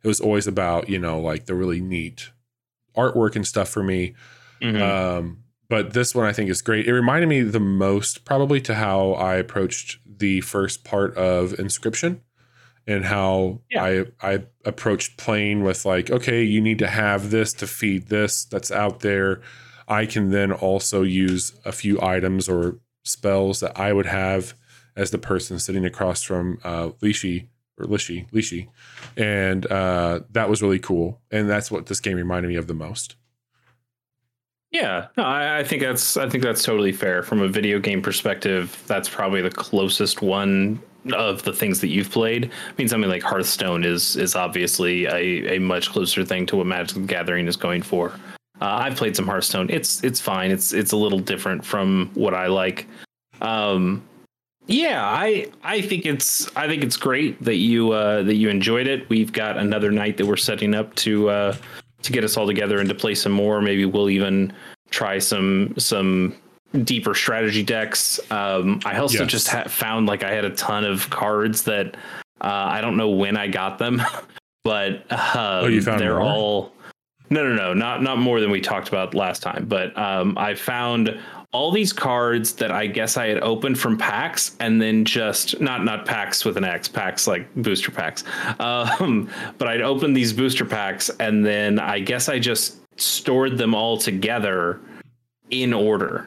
[0.04, 2.30] It was always about, you know, like the really neat
[2.94, 4.14] artwork and stuff for me.
[4.60, 4.82] Mhm.
[4.82, 6.86] Um, but this one I think is great.
[6.86, 12.20] It reminded me the most probably to how I approached the first part of Inscryption
[12.86, 13.84] and how Yeah.
[13.84, 18.44] I I approached playing with like, okay, you need to have this to feed this
[18.44, 19.40] that's out there.
[19.88, 24.54] I can then also use a few items or spells that I would have
[24.96, 28.68] as the person sitting across from uh, Leshy or Leshy, Leshy,
[29.16, 31.20] and uh, that was really cool.
[31.30, 33.16] And that's what this game reminded me of the most.
[34.70, 38.00] yeah no, I, I think that's i think that's totally fair from a video game
[38.02, 40.80] perspective that's probably the closest one
[41.12, 42.46] of the things that you've played.
[42.46, 46.66] I mean something like hearthstone is is obviously a, a much closer thing to what
[46.66, 48.12] magic the gathering is going for.
[48.60, 49.68] Uh, i've played some hearthstone.
[49.70, 50.50] It's it's fine.
[50.50, 52.86] It's it's a little different from what i like.
[53.40, 54.02] Um
[54.68, 58.86] yeah i i think it's i think it's great that you uh that you enjoyed
[58.86, 59.08] it.
[59.08, 61.56] We've got another night that we're setting up to uh
[62.02, 63.60] to get us all together and to play some more.
[63.60, 64.52] Maybe we'll even
[64.90, 66.36] try some some
[66.84, 69.30] deeper strategy decks um i also Yes.
[69.30, 71.96] just ha- found like i had a ton of cards that
[72.40, 74.00] uh i don't know when i got them
[74.64, 75.18] but um,
[75.64, 76.22] Oh, you found they're more?
[76.22, 76.72] all
[77.30, 80.54] no no no not not more than we talked about last time but um i
[80.54, 81.18] found
[81.54, 85.84] all these cards that I guess I had opened from packs and then just not
[85.84, 88.24] not packs with an X, packs like booster packs.
[88.58, 93.74] Um, but I'd opened these booster packs and then I guess I just stored them
[93.74, 94.80] all together
[95.50, 96.26] in order.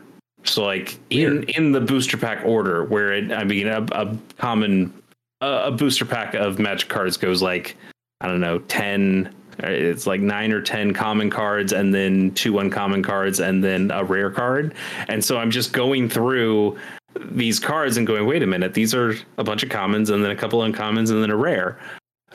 [0.49, 1.49] So like in Weird.
[1.51, 4.93] in the booster pack order, where it I mean a, a common
[5.41, 7.75] a, a booster pack of magic cards goes like
[8.21, 9.33] I don't know ten.
[9.63, 13.91] uh, It's like nine or ten common cards, and then two uncommon cards, and then
[13.91, 14.73] a rare card.
[15.07, 16.77] And so I'm just going through
[17.31, 20.31] these cards and going, wait a minute, these are a bunch of commons and then
[20.31, 21.79] a couple uncommons and then a rare.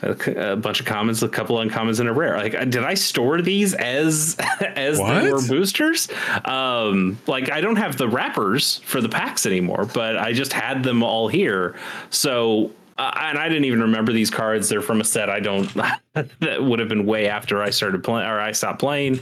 [0.03, 2.37] A, a bunch of commons, a couple uncommons, and a rare.
[2.37, 4.35] Like, did I store these as
[4.75, 5.21] as What?
[5.21, 6.07] they were boosters?
[6.45, 10.83] Um, like, I don't have the wrappers for the packs anymore, but I just had
[10.83, 11.75] them all here.
[12.09, 14.69] So, uh, and I didn't even remember these cards.
[14.69, 15.71] They're from a set I don't.
[16.13, 19.19] that would have been way after I started playing or I stopped playing.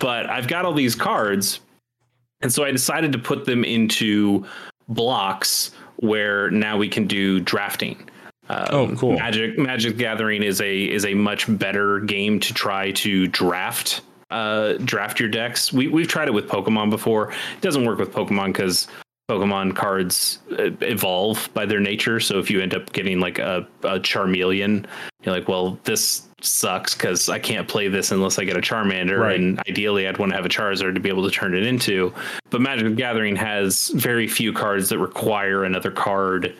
[0.00, 1.60] But I've got all these cards,
[2.40, 4.46] and so I decided to put them into
[4.88, 8.08] blocks where now we can do drafting.
[8.52, 9.12] Um, Oh, cool.
[9.18, 14.74] Magic Magic Gathering is a is a much better game to try to draft uh
[14.84, 15.72] draft your decks.
[15.72, 17.32] We we've tried it with Pokemon before.
[17.32, 18.88] It doesn't work with Pokemon because
[19.30, 22.18] Pokemon cards uh, evolve by their nature.
[22.20, 24.84] So if you end up getting like a, a Charmeleon,
[25.22, 29.20] you're like, well, this sucks because I can't play this unless I get a Charmander.
[29.20, 29.38] Right.
[29.38, 32.12] And ideally, I'd want to have a Charizard to be able to turn it into.
[32.50, 36.54] But Magic Gathering has very few cards that require another card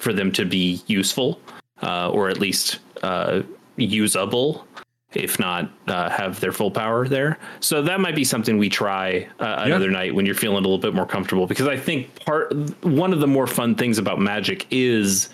[0.00, 1.40] for them to be useful,
[1.82, 3.42] uh, or at least uh,
[3.76, 4.66] usable,
[5.12, 7.38] if not uh, have their full power there.
[7.60, 10.78] So that might be something we try uh, another night when you're feeling a little
[10.78, 11.46] bit more comfortable.
[11.46, 12.52] Because I think part
[12.84, 15.28] one of the more fun things about Magic is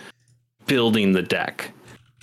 [0.67, 1.71] building the deck.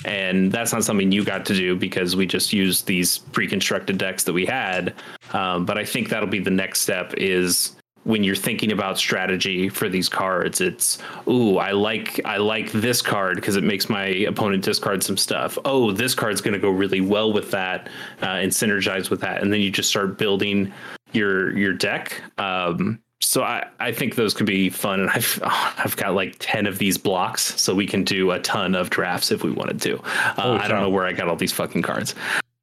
[0.06, 4.26] And that's not something you got to do because we just used these pre-constructed decks
[4.26, 4.94] that we had.
[5.32, 9.70] Um, but I think that'll be the next step is when you're thinking about strategy
[9.70, 10.98] for these cards it's
[11.28, 15.58] ooh i like i like this card because it makes my opponent discard some stuff
[15.66, 17.90] oh this card's going to go really well with that
[18.22, 20.72] uh, and synergize with that and then you just start building
[21.14, 25.96] your your deck um so I, I think those could be fun and I've I've
[25.96, 29.44] got like 10 of these blocks so we can do a ton of drafts if
[29.44, 30.00] we wanted to.
[30.02, 32.16] Uh, Holy I don't know where I got all these fucking cards.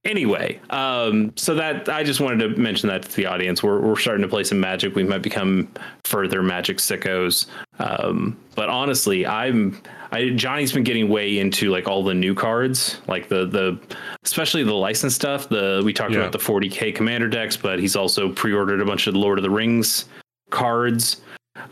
[0.07, 3.63] Anyway, um, so that I just wanted to mention that to the audience.
[3.63, 4.95] We're we're starting to play some Magic.
[4.95, 5.69] We might become
[6.05, 7.45] further Magic sickos.
[7.79, 9.79] Um, but honestly, I'm
[10.11, 13.79] I Johnny's been getting way into like all the new cards, like the the
[14.25, 15.51] especially the license stuff.
[15.51, 16.21] The we talked Yeah.
[16.21, 19.51] about the 40k commander decks, but he's also pre-ordered a bunch of Lord of the
[19.51, 20.07] Rings
[20.49, 21.21] cards.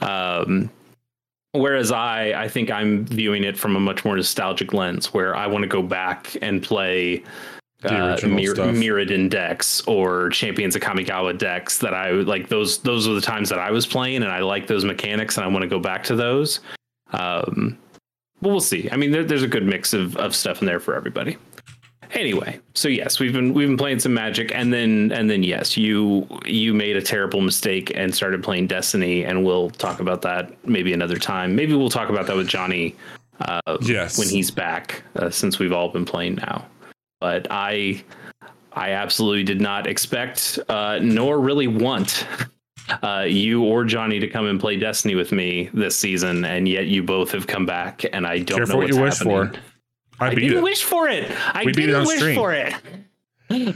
[0.02, 0.68] Um,
[1.52, 5.46] whereas I I think I'm viewing it from a much more nostalgic lens, where I
[5.46, 7.24] want to go back and play
[7.84, 13.14] uh, Mir- Mirrodin decks or Champions of Kamigawa decks that I like those those were
[13.14, 15.68] the times that I was playing and I like those mechanics and I want to
[15.68, 16.60] go back to those.
[17.12, 17.78] Um,
[18.40, 18.88] but we'll see.
[18.90, 21.36] I mean, there, there's a good mix of, of stuff in there for everybody.
[22.12, 25.76] Anyway, so yes, we've been we've been playing some Magic, and then and then yes,
[25.76, 30.52] you you made a terrible mistake and started playing Destiny, and we'll talk about that
[30.66, 31.54] maybe another time.
[31.54, 32.96] Maybe we'll talk about that with Johnny
[33.40, 34.18] uh, Yes.
[34.18, 36.64] when he's back, uh, since we've all been playing now.
[37.20, 38.02] But I
[38.72, 42.26] I absolutely did not expect uh, nor really want
[43.02, 46.86] uh, you or Johnny to come and play Destiny with me this season, and yet
[46.86, 49.52] you both have come back, and I don't Careful know what you wish happening.
[49.52, 49.60] for.
[50.20, 50.62] I I beat didn't it.
[50.62, 51.30] wish for it.
[51.54, 52.36] I We didn't wish stream.
[52.36, 52.74] for it.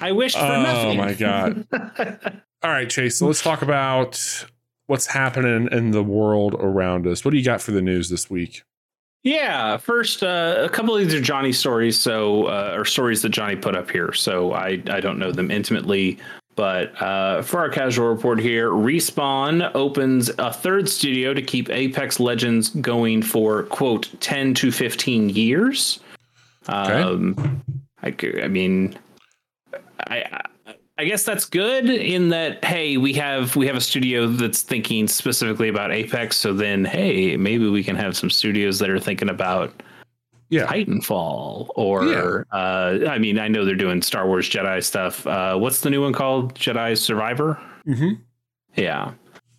[0.03, 1.01] I wished for Oh nothing.
[1.01, 1.67] Oh my god.
[2.63, 3.19] All right, Chase.
[3.19, 4.45] So let's talk about
[4.87, 7.25] what's happening in the world around us.
[7.25, 8.63] What do you got for the news this week?
[9.25, 13.29] Yeah, first uh, a couple of these are Johnny stories, so uh, or stories that
[13.29, 14.13] Johnny put up here.
[14.13, 16.19] So I I don't know them intimately,
[16.57, 22.19] but uh, for our casual report here, Respawn opens a third studio to keep Apex
[22.19, 26.01] Legends going for quote ten to fifteen years.
[26.69, 27.01] Okay.
[27.01, 27.63] Um,
[28.03, 28.99] I I mean,
[30.09, 30.43] I.
[30.99, 35.09] I guess that's good in that hey we have we have a studio that's thinking
[35.09, 39.29] specifically about Apex so then hey maybe we can have some studios that are thinking
[39.31, 39.83] about
[40.51, 40.67] Yeah.
[40.67, 45.81] Titanfall or uh I mean I know they're doing Star Wars Jedi stuff uh what's
[45.81, 48.13] the new one called Jedi Survivor Mm-hmm.
[48.77, 49.13] yeah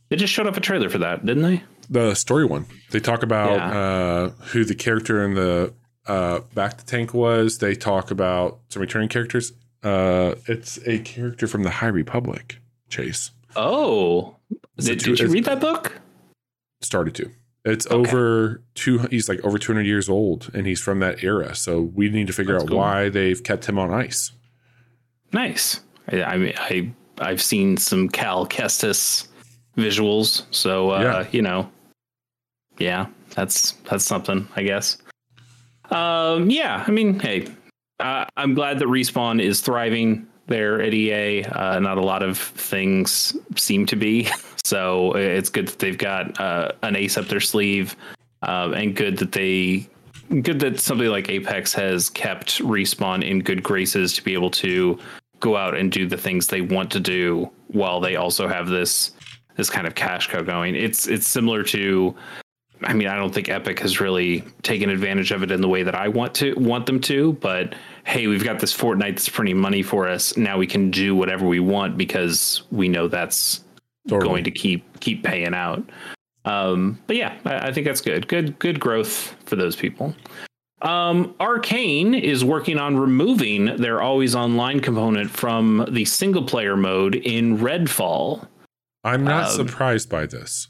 [0.09, 2.65] they just showed up a trailer for that didn't they The story one.
[2.91, 3.79] They talk about Yeah.
[3.79, 5.73] uh, who the character in the
[6.07, 7.57] uh, bacta tank was.
[7.57, 9.51] They talk about some returning characters.
[9.84, 12.57] Uh, it's a character from the High Republic.
[12.89, 14.36] Chase oh
[14.77, 15.93] did, two- did you read that book
[16.81, 17.31] started to.
[17.65, 17.95] It's Okay.
[17.95, 18.99] over two.
[19.09, 21.55] He's like over two hundred years old, and he's from that era.
[21.55, 22.77] So we need to figure That's out cool.
[22.77, 24.31] why they've kept him on ice.
[25.31, 25.79] Nice.
[26.11, 29.27] I, I mean, I I've seen some Cal Kestis
[29.77, 31.27] visuals, so uh, Yeah.
[31.31, 31.69] you know,
[32.79, 34.97] yeah, that's that's something, I guess.
[35.89, 37.47] Um, yeah, I mean, hey,
[37.99, 41.43] uh, I'm glad that respawn is thriving there at EA.
[41.43, 44.29] Uh, not a lot of things seem to be,
[44.63, 47.95] so it's good that they've got uh, an ace up their sleeve,
[48.41, 49.87] um, and good that they
[50.41, 54.97] good that somebody like Apex has kept respawn in good graces to be able to
[55.39, 59.11] go out and do the things they want to do while they also have this
[59.55, 60.75] this kind of cash cow going.
[60.75, 62.15] It's it's similar to
[62.86, 65.84] I mean, I don't think Epic has really taken advantage of it in the way
[65.84, 67.34] that I want to want them to.
[67.34, 67.75] But
[68.05, 70.36] hey, we've got this Fortnite that's printing money for us.
[70.38, 73.63] Now we can do whatever we want because we know that's
[74.07, 74.29] totally.
[74.29, 75.84] going to keep keep paying out.
[76.45, 78.27] Um, but yeah, I, I, think that's good.
[78.27, 80.13] Good good growth for those people.
[80.81, 87.15] Um, Arkane is working on removing their always online component from the single player mode
[87.15, 88.45] in Redfall.
[89.05, 90.67] I'm not um, surprised by this.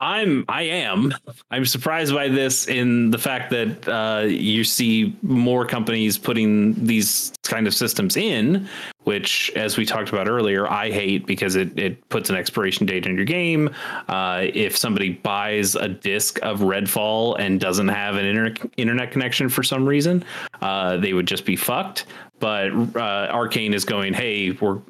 [0.00, 1.14] I'm I am
[1.50, 7.32] I'm surprised by this in the fact that uh, you see more companies putting these
[7.42, 8.66] kind of systems in,
[9.04, 13.04] which, as we talked about earlier, I hate because it it puts an expiration date
[13.04, 13.68] in your game.
[14.08, 19.50] Uh, if somebody buys a disc of Redfall and doesn't have an internet internet connection
[19.50, 20.24] for some reason,
[20.62, 22.06] uh, they would just be fucked.
[22.38, 24.80] But uh, Arkane is going, hey, we're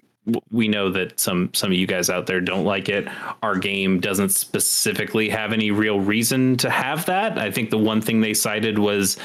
[0.51, 3.09] we know that some some of you guys out there don't like it.
[3.43, 7.39] Our game doesn't specifically have any real reason to have that.
[7.39, 9.17] I think the one thing they cited was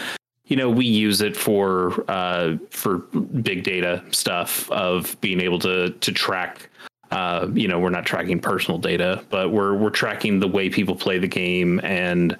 [0.48, 5.90] you know we use it for uh, for big data stuff of being able to
[5.90, 6.70] to track
[7.12, 10.96] uh, you know we're not tracking personal data but we're we're tracking the way people
[10.96, 12.38] play the game and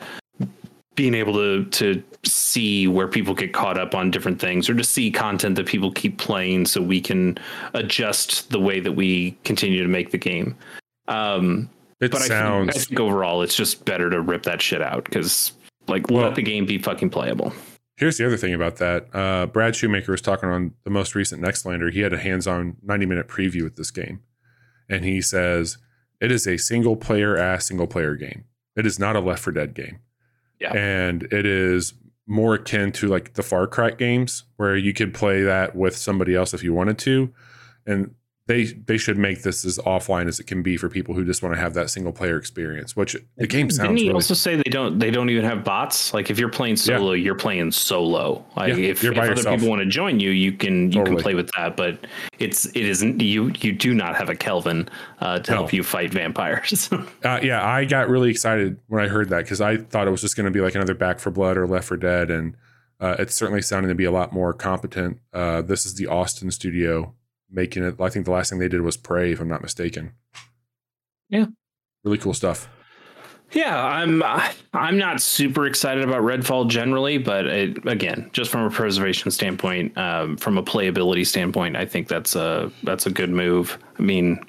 [0.96, 4.84] being able to to see where people get caught up on different things or to
[4.84, 7.38] see content that people keep playing so we can
[7.74, 10.56] adjust the way that we continue to make the game.
[11.08, 11.70] Um,
[12.00, 12.70] it but sounds...
[12.70, 15.54] I think, I think overall it's just better to rip that shit out because
[15.88, 17.54] like well, let the game be fucking playable.
[17.98, 19.08] Here's the other thing about that.
[19.16, 21.92] Uh, Brad Shoemaker was talking on the most recent Nextlander.
[21.92, 24.22] He had a hands-on 90 minute preview with this game,
[24.90, 25.78] and he says
[26.20, 28.46] it is a single player ass single player game.
[28.76, 30.00] It is not a Left 4 Dead game.
[30.60, 30.74] Yeah.
[30.74, 31.94] And it is
[32.28, 36.36] more akin to like the Far Cry games where you could play that with somebody
[36.36, 37.34] else if you wanted to.
[37.86, 38.16] And
[38.48, 41.42] they they should make this as offline as it can be for people who just
[41.42, 42.96] want to have that single player experience.
[42.96, 43.88] Which the game sounds.
[43.88, 44.14] Didn't he really...
[44.14, 46.14] also say they don't they don't even have bots?
[46.14, 47.24] Like if you're playing solo, yeah.
[47.24, 48.46] you're playing solo.
[48.56, 49.56] Like yeah, if, if other yourself.
[49.56, 51.16] people want to join you, you can you totally.
[51.16, 51.76] can play with that.
[51.76, 52.06] But
[52.38, 54.90] it's it isn't you you do not have a Kelvin
[55.22, 55.58] uh, to no.
[55.58, 56.90] help you fight vampires.
[57.24, 60.22] uh, yeah, I got really excited when I heard that because I thought it was
[60.22, 62.56] just going to be like another Back 4 Blood or Left 4 Dead, and
[63.00, 65.20] uh, it's certainly sounding to be a lot more competent.
[65.34, 67.16] Uh, this is the Austin studio
[67.56, 67.96] making it.
[68.00, 70.14] I think the last thing they did was Prey, if I'm not mistaken.
[71.30, 71.48] Yeah,
[72.04, 72.70] really cool stuff.
[73.52, 74.22] Yeah, I'm
[74.74, 79.98] I'm not super excited about Redfall generally, but it, again, just from a preservation standpoint,
[79.98, 83.78] um, from a playability standpoint, I think that's a that's a good move.
[83.98, 84.44] I mean,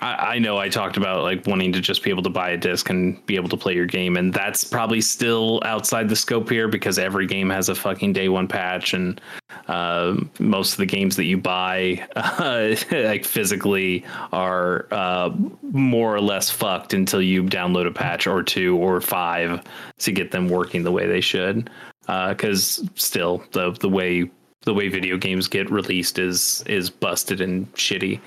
[0.00, 2.56] I, I, know I talked about like wanting to just be able to buy a
[2.56, 6.48] disc and be able to play your game, and that's probably still outside the scope
[6.48, 9.20] here because every game has a fucking day one patch, and
[9.68, 15.30] uh, most of the games that you buy, uh, like physically, are uh,
[15.62, 19.62] more or less fucked until you download a patch or two or five
[19.98, 21.68] to get them working the way they should.
[22.02, 24.30] Because uh, still, the the way
[24.62, 28.20] the way video games get released is is busted and shitty.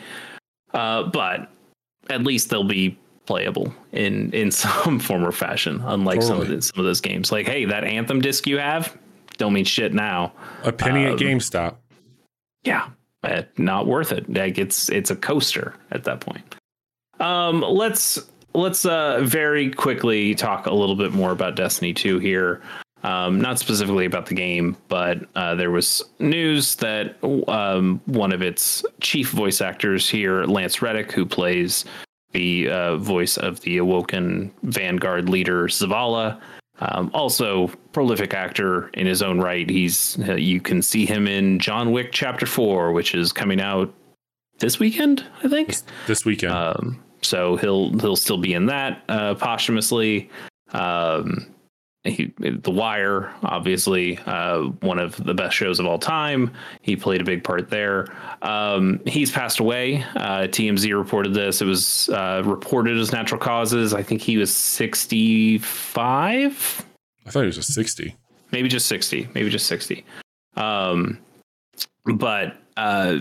[0.73, 1.49] Uh, but
[2.09, 5.81] at least they'll be playable in in some form or fashion.
[5.85, 6.27] Unlike totally.
[6.27, 8.97] some of the, some of those games, like hey, that Anthem disc you have
[9.39, 10.31] don't mean shit now.
[10.63, 11.77] A penny um, at GameStop.
[12.63, 12.89] Yeah,
[13.57, 14.31] not worth it.
[14.31, 16.55] Like it's it's a coaster at that point.
[17.19, 18.19] Um, let's
[18.53, 22.61] let's uh very quickly talk a little bit more about Destiny 2 here.
[23.01, 27.15] Um, not specifically about the game, but uh, there was news that
[27.47, 31.85] um, one of its chief voice actors here, Lance Reddick, who plays
[32.33, 36.41] the uh, voice of the Awoken Vanguard leader Zavala,
[36.79, 39.69] um, also prolific actor in his own right.
[39.69, 43.93] He's uh, you can see him in John Wick Chapter Four, which is coming out
[44.59, 45.67] this weekend, I think.
[45.67, 46.53] This, this weekend.
[46.53, 50.29] Um, so he'll he'll still be in that uh, posthumously.
[50.71, 51.53] Um,
[52.09, 56.53] he, the Wire, obviously, uh, one of the best shows of all time.
[56.81, 58.07] He played a big part there.
[58.41, 60.03] Um, he's passed away.
[60.15, 61.61] Uh, TMZ reported this.
[61.61, 63.93] It was uh, reported as natural causes.
[63.93, 66.85] I think he was 65.
[67.25, 68.15] I thought he was a 60.
[68.51, 69.29] Maybe just 60.
[69.33, 70.05] Maybe just 60.
[70.55, 71.19] Um,
[72.05, 73.19] but uh,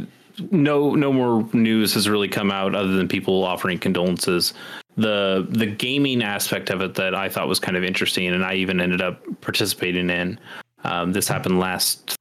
[0.51, 4.55] no, no more news has really come out other than people offering condolences
[4.99, 8.55] the the gaming aspect of it that I thought was kind of interesting, and I
[8.55, 10.39] even ended up participating in.
[10.85, 12.17] Um, this happened last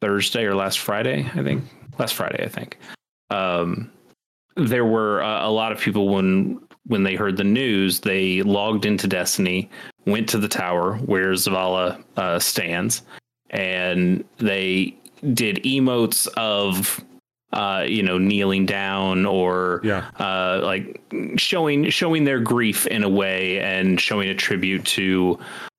[0.00, 1.64] Thursday or last Friday, I think.
[1.98, 2.78] Last Friday, I think.
[3.30, 3.90] Um,
[4.56, 8.86] there were uh, a lot of people when when they heard the news, they logged
[8.86, 9.68] into Destiny,
[10.06, 13.02] went to the tower where Zavala uh, stands,
[13.50, 14.96] and they
[15.32, 17.02] did emotes of
[17.52, 20.04] uh, you know, kneeling down or Yeah.
[20.18, 21.00] uh, like
[21.36, 25.38] showing showing their grief in a way and showing a tribute to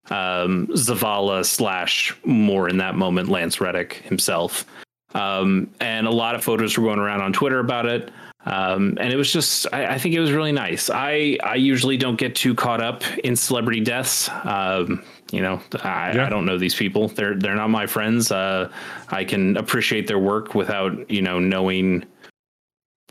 [0.10, 4.66] um, Zavala slash more in that moment Lance Reddick himself.
[5.14, 8.12] Um, and a lot of photos were going around on Twitter about it.
[8.46, 10.90] Um, and it was just, I, I think it was really nice.
[10.90, 14.30] I, I usually don't get too caught up in celebrity deaths.
[14.44, 16.26] Um, you know, I, Yeah.
[16.26, 17.08] I don't know these people.
[17.10, 18.32] They're, they're not my friends.
[18.32, 18.72] Uh,
[19.10, 22.06] I can appreciate their work without, you know, knowing,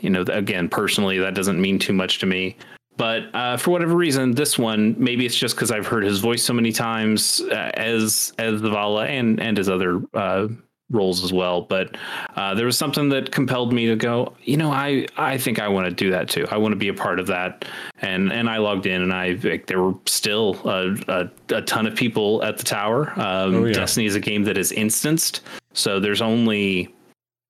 [0.00, 2.56] you know, again, personally, that doesn't mean too much to me.
[2.96, 6.42] But uh, for whatever reason, this one maybe it's just because I've heard his voice
[6.42, 10.48] so many times uh, as as Zavala and and his other uh,
[10.91, 11.62] roles as well.
[11.62, 11.97] But
[12.36, 14.34] uh, there was something that compelled me to go.
[14.45, 16.47] You know, I I think I want to do that too.
[16.51, 17.64] I want to be a part of that.
[18.01, 21.86] And and I logged in, and I like, there were still a, a, a ton
[21.86, 23.12] of people at the tower.
[23.18, 23.72] Um, Oh, yeah.
[23.74, 26.95] Destiny is a game that is instanced, so there's only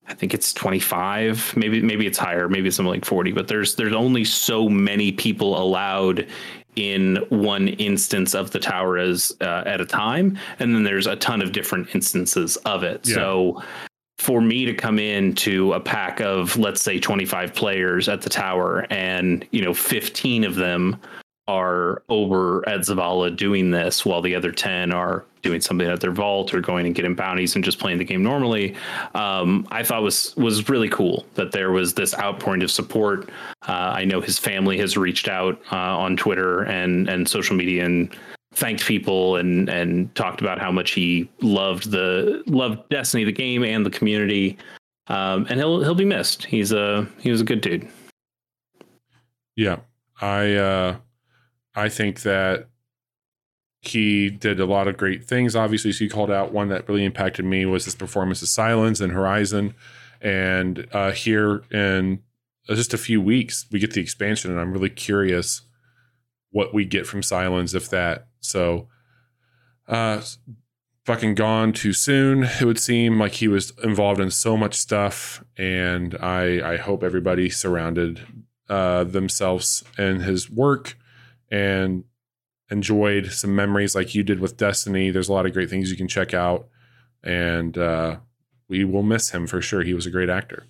[0.07, 3.75] I think it's 25, maybe maybe it's higher, maybe it's something like 40, but there's
[3.77, 6.27] there's only so many people allowed
[6.77, 11.17] in one instance of the tower as uh, at a time, and then there's a
[11.17, 13.07] ton of different instances of it.
[13.07, 13.15] Yeah.
[13.15, 13.63] So
[14.19, 18.29] for me to come in to a pack of let's say 25 players at the
[18.29, 20.97] tower and you know 15 of them
[21.49, 26.13] are over at Zavala doing this while the other 10 are doing something at their
[26.13, 28.77] vault or going and getting bounties and just playing the game normally.
[29.15, 33.31] Um, I thought was was really cool that there was this outpouring of support.
[33.67, 37.85] Uh, I know his family has reached out uh, on Twitter and and social media
[37.85, 38.15] and
[38.53, 43.65] thanked people and and talked about how much he loved the loved Destiny the game
[43.65, 44.59] and the community.
[45.07, 46.45] Um, and he'll he'll be missed.
[46.45, 47.89] He's a he was a good dude.
[49.57, 49.79] Yeah.
[50.21, 50.97] I uh
[51.79, 52.69] I think that
[53.81, 55.55] he did a lot of great things.
[55.55, 59.01] Obviously, so he called out one that really impacted me was his performance of Sylens
[59.01, 59.75] and Horizon.
[60.21, 62.21] And uh here in
[62.67, 65.63] just a few weeks, we get the expansion, and I'm really curious
[66.51, 68.27] what we get from Sylens if that.
[68.41, 68.89] So
[69.87, 70.23] uh
[71.07, 72.43] fucking gone too soon.
[72.61, 77.05] It would seem like he was involved in so much stuff, and I I hope
[77.05, 78.27] everybody surrounded
[78.69, 80.98] uh, themselves and his work
[81.51, 82.05] and
[82.71, 85.11] enjoyed some memories like you did with Destiny.
[85.11, 86.69] There's a lot of great things you can check out,
[87.23, 88.17] and uh,
[88.69, 89.83] we will miss him for sure.
[89.83, 90.67] He was a great actor.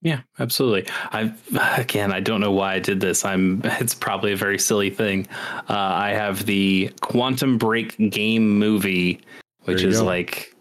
[0.00, 0.86] Yeah, absolutely.
[1.10, 1.32] I
[1.76, 3.24] again, I don't know why I did this.
[3.24, 3.60] I'm.
[3.80, 5.26] It's probably a very silly thing.
[5.68, 9.20] Uh, I have the Quantum Break game movie,
[9.64, 10.04] which is go.
[10.04, 10.54] like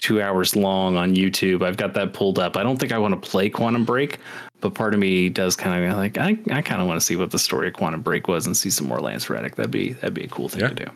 [0.00, 1.62] two hours long on YouTube.
[1.62, 2.58] I've got that pulled up.
[2.58, 4.18] I don't think I want to play Quantum Break,
[4.64, 6.38] but part of me does kind of like I.
[6.50, 8.70] I kind of want to see what the story of Quantum Break was and see
[8.70, 9.56] some more Lance Reddick.
[9.56, 10.68] That'd be that'd be a cool thing Yeah.
[10.70, 10.90] to do.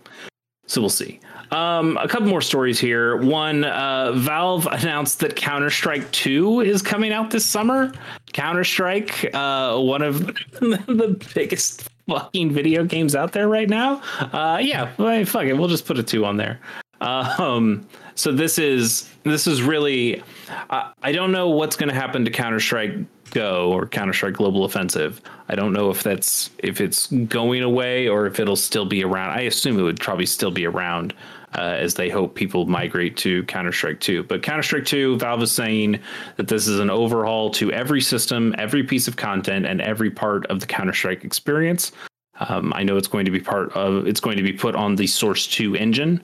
[0.67, 1.21] So we'll see.
[1.51, 3.17] Um, a couple more stories here.
[3.17, 7.93] One, uh, Valve announced that Counter Strike 2 is coming out this summer.
[8.33, 10.27] Counter Strike, uh, one of
[10.61, 14.03] the biggest fucking video games out there right now.
[14.19, 16.59] Uh, yeah, well, fuck it, we'll just put a two on there.
[17.01, 20.23] Um, so this is this is really,
[20.69, 22.93] I I don't know what's going to happen to Counter Strike
[23.31, 25.21] Go or Counter Strike Global Offensive.
[25.49, 29.31] I don't know if that's if it's going away or if it'll still be around.
[29.31, 31.15] I assume it would probably still be around
[31.55, 34.25] uh, as they hope people migrate to Counter Strike 2.
[34.25, 36.01] But Counter Strike 2, Valve is saying
[36.37, 40.47] that this is an overhaul to every system, every piece of content, and every part
[40.47, 41.93] of the Counter Strike experience.
[42.41, 44.97] Um, I know it's going to be part of it's going to be put on
[44.97, 46.23] the Source 2 engine,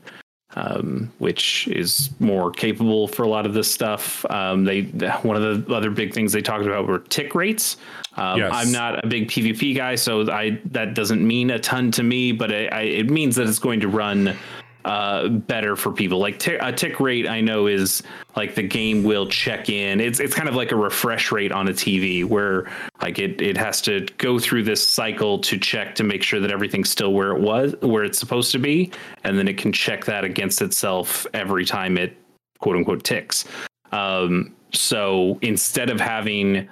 [0.55, 4.25] um, which is more capable for a lot of this stuff.
[4.31, 4.83] Um, they
[5.23, 7.77] one of the other big things they talked about were tick rates.
[8.17, 8.53] Um, Yes.
[8.55, 12.33] I'm not a big PvP guy, so I that doesn't mean a ton to me,
[12.33, 14.37] but it, I, it means that it's going to run
[14.85, 16.19] uh, better for people.
[16.19, 18.03] Like tick, a tick rate, I know is
[18.37, 20.01] like the game will check in.
[20.01, 22.71] It's it's kind of like a refresh rate on a TV where
[23.05, 26.51] like it it has to go through this cycle to check to make sure that
[26.51, 28.91] everything's still where it was, where it's supposed to be,
[29.25, 32.17] and then it can check that against itself every time it
[32.61, 33.45] quote unquote ticks.
[33.93, 36.67] Um, so instead of having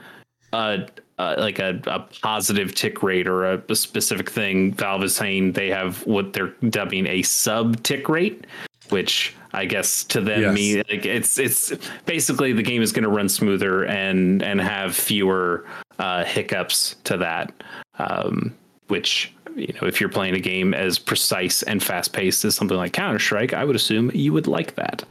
[0.55, 5.15] a, uh, like a, a positive tick rate or a, a specific thing, Valve is
[5.15, 8.47] saying they have what they're dubbing a sub tick rate,
[8.89, 10.55] which I guess to them Yes.
[10.55, 11.75] me like it's it's
[12.07, 15.67] basically the game is going to run smoother and and have fewer
[15.99, 17.53] uh, hiccups to that,
[17.99, 18.55] um,
[18.89, 19.33] which.
[19.55, 22.95] You know, if you're playing a game as precise and fast paced as something like
[22.95, 25.05] Counter Strike, I would assume you would like that.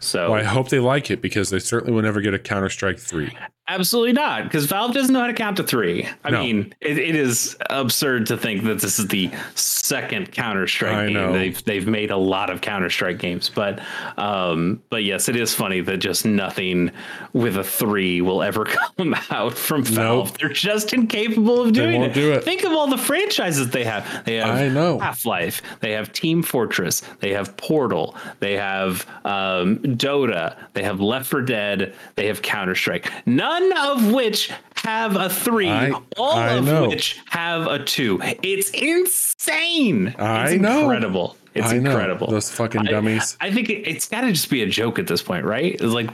[0.00, 2.68] So Well, I hope they like it because they certainly will never get a Counter
[2.68, 3.34] Strike 3.
[3.68, 6.08] Absolutely not, because Valve doesn't know how to count to three.
[6.24, 6.40] I No.
[6.40, 11.14] mean, it, it is absurd to think that this is the second Counter Strike game.
[11.14, 11.32] know.
[11.32, 13.80] They've they've made a lot of Counter Strike games, but
[14.16, 16.90] um, but yes, it is funny that just nothing
[17.32, 18.64] with a three will ever
[18.96, 20.28] come out from Valve.
[20.28, 20.38] Nope.
[20.38, 22.14] They're just incapable of doing it.
[22.14, 22.44] do it.
[22.44, 24.24] Think of all the franchises they have.
[24.24, 24.98] They have I know.
[25.00, 25.60] Half Life.
[25.80, 27.02] They have Team Fortress.
[27.20, 28.14] They have Portal.
[28.38, 30.56] They have um, Dota.
[30.74, 31.94] They have Left 4 Dead.
[32.14, 33.10] They have Counter Strike.
[33.26, 35.68] None of which have a three.
[35.68, 36.88] I- all I of know.
[36.88, 38.20] which have a two.
[38.42, 40.14] It's insane.
[40.18, 40.80] I it's know.
[40.82, 41.36] incredible.
[41.54, 41.90] It's I know.
[41.90, 42.26] incredible.
[42.28, 43.36] Those fucking I- dummies.
[43.40, 45.72] I, think it, it's got to just be a joke at this point, right?
[45.74, 46.10] It's like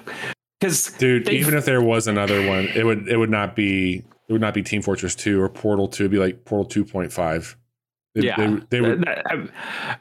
[0.60, 4.32] because Dude, even if there was another one, it would it would not be it
[4.32, 7.56] would not be Team Fortress 2 or Portal 2, it'd be like Portal 2.5.
[8.14, 9.48] They, yeah, they, they I,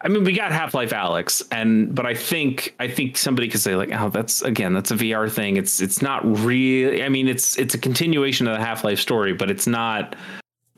[0.02, 3.62] I mean, we got Half Life Alyx, and but I think I think somebody could
[3.62, 5.56] say like, oh, that's again, that's a VR thing.
[5.56, 7.04] It's it's not really.
[7.04, 10.18] I mean, it's it's a continuation of the Half Life story, but it's not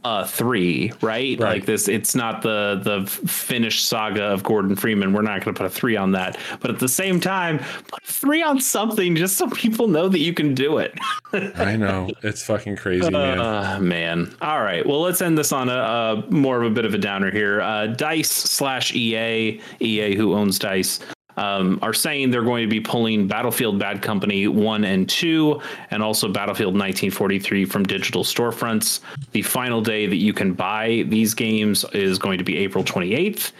[0.05, 1.39] a three, right?
[1.39, 1.39] Right.
[1.39, 5.13] Like this, it's not the the finished saga of Gordon Freeman.
[5.13, 8.03] We're not going to put a three on that, but at the same time, put
[8.03, 10.97] a three on something just so people know that you can do it.
[11.33, 12.09] I know.
[12.21, 13.39] It's fucking crazy, man.
[13.39, 14.35] Uh, man.
[14.41, 14.85] All right.
[14.85, 17.61] Well, let's end this on a, a more of a bit of a downer here.
[17.61, 20.99] Uh, Dice slash EA, EA who owns Dice,
[21.37, 25.61] um, are saying they're going to be pulling Battlefield Bad Company 1 and 2,
[25.91, 28.99] and also Battlefield 1943 from digital storefronts.
[29.31, 33.51] The final day that you can buy these games is going to be April 28th.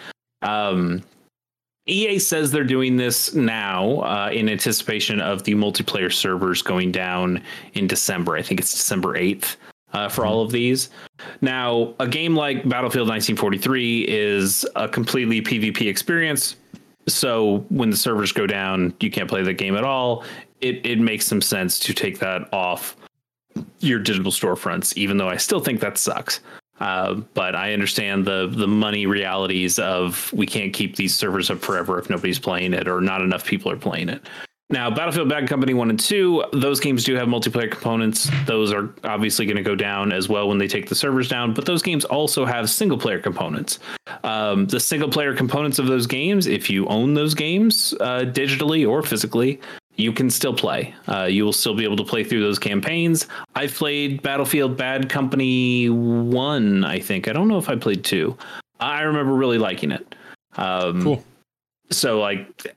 [0.41, 1.03] Um,
[1.85, 7.41] EA says they're doing this now uh, in anticipation of the multiplayer servers going down
[7.73, 8.37] in December.
[8.37, 9.57] I think it's December 8th
[9.91, 10.89] uh, for all of these.
[11.41, 16.55] Now, a game like Battlefield 1943 is a completely PvP experience.
[17.07, 20.23] So when the servers go down, you can't play the game at all.
[20.61, 22.95] It, it makes some sense to take that off
[23.79, 26.39] your digital storefronts, even though I still think that sucks.
[26.79, 31.59] Uh, but I understand the the money realities of we can't keep these servers up
[31.59, 34.21] forever if nobody's playing it or not enough people are playing it.
[34.73, 38.27] Now, Battlefield Bad Company 1 and 2, those games do have multiplayer components.
[38.47, 41.53] Those are obviously going to go down as well when they take the servers down,
[41.53, 43.77] but those games also have single player components.
[44.23, 48.89] Um, the single player components of those games, if you own those games uh, digitally
[48.89, 49.61] or physically,
[49.95, 50.95] you can still play.
[51.07, 53.27] Uh, you will still be able to play through those campaigns.
[53.53, 57.27] I've played Battlefield Bad Company 1, I think.
[57.27, 58.35] I don't know if I played 2.
[58.79, 60.15] I remember really liking it.
[60.55, 61.23] Um, Cool.
[61.91, 62.73] so like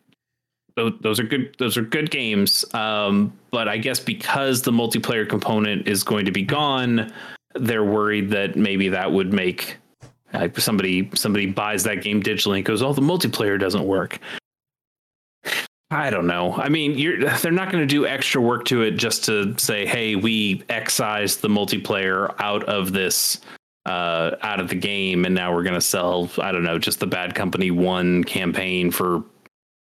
[0.77, 5.89] those, are good those are good games um but i guess because the multiplayer component
[5.89, 7.13] is going to be gone
[7.55, 9.79] they're worried that maybe that would make
[10.33, 14.19] like somebody somebody buys that game digitally and goes oh the multiplayer doesn't work.
[15.91, 16.55] I don't know.
[16.55, 16.97] I mean
[17.43, 21.43] they're not going to do extra work to it just to say hey we excised
[21.43, 23.41] the multiplayer out of this
[23.87, 26.99] uh, out of the game, and now we're going to sell, I don't know, just
[26.99, 29.23] the Bad Company one campaign for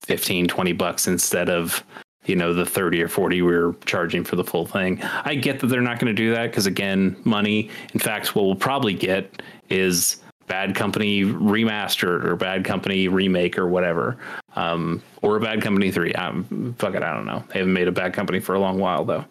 [0.05, 1.85] 15, 20 bucks instead of,
[2.25, 5.03] you know, the 30 or 40 we were charging for the full thing.
[5.03, 7.71] I get that they're not going to do that because, again, money.
[7.93, 13.67] In fact, what we'll probably get is Bad Company remastered or Bad Company remake or
[13.67, 14.19] whatever,
[14.57, 16.13] um, or a Bad Company 3.
[16.15, 17.43] Um, fuck it, I don't know.
[17.49, 19.25] They haven't made a Bad Company for a long while, though.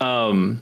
[0.00, 0.60] Um,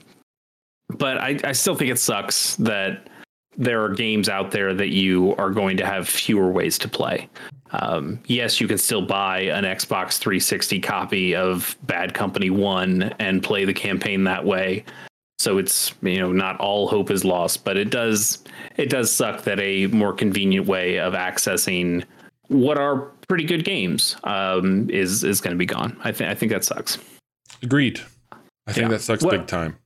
[0.89, 3.09] but I, I still think it sucks that
[3.57, 7.29] there are games out there that you are going to have fewer ways to play.
[7.71, 13.43] Um, yes, you can still buy an Xbox 360 copy of Bad Company 1 and
[13.43, 14.85] play the campaign that way.
[15.41, 18.45] So it's you know not all hope is lost, but it does
[18.77, 22.05] it does suck that a more convenient way of accessing
[22.49, 22.97] what are
[23.29, 25.97] pretty good games um, is is going to be gone.
[26.05, 26.99] I think I think that sucks.
[27.63, 28.01] Agreed.
[28.67, 28.89] I think Yeah.
[28.91, 29.77] that sucks What- big time.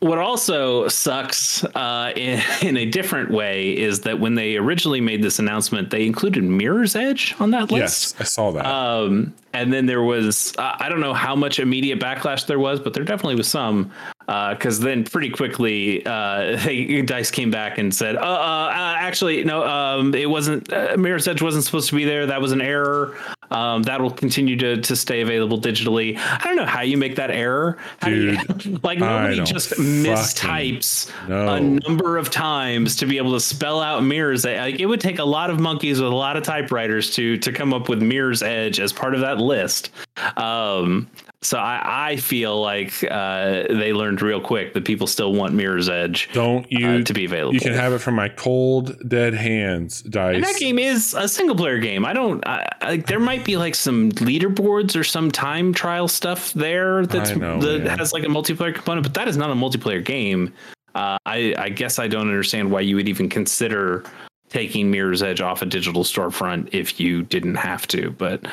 [0.00, 5.22] What also sucks uh, in, in a different way is that when they originally made
[5.22, 8.14] this announcement, they included Mirror's Edge on that list.
[8.14, 8.66] Yes, I saw that.
[8.66, 12.78] Um, and then there was, uh, I don't know how much immediate backlash there was,
[12.78, 13.90] but there definitely was some.
[14.26, 19.44] Because then pretty quickly, uh, they, Dice came back and said, uh, uh, uh, actually,
[19.44, 22.26] no, um, it wasn't, uh, Mirror's Edge wasn't supposed to be there.
[22.26, 23.16] That was an error.
[23.52, 26.18] Um, that will continue to, to stay available digitally.
[26.18, 27.78] I don't know how you make that error.
[28.00, 31.54] How do you- like nobody just mistypes know.
[31.54, 35.18] a number of times to be able to spell out mirrors like it would take
[35.18, 38.42] a lot of monkeys with a lot of typewriters to to come up with mirror's
[38.42, 39.90] edge as part of that list
[40.36, 41.08] um
[41.42, 45.54] so i i feel like uh they learned learned real quick that people still want
[45.54, 47.54] Mirror's Edge Don't you uh, to be available.
[47.54, 50.36] You can have it from my cold dead hands, dice.
[50.36, 52.04] And that game is a single player game.
[52.04, 56.52] I don't I, I, there might be like some leaderboards or some time trial stuff
[56.54, 57.98] there that's know, that man.
[57.98, 60.52] has like a multiplayer component, but that is not a multiplayer game.
[60.94, 64.04] Uh, I I guess I don't understand why you would even consider
[64.48, 68.10] taking Mirror's Edge off a digital storefront if you didn't have to.
[68.12, 68.46] But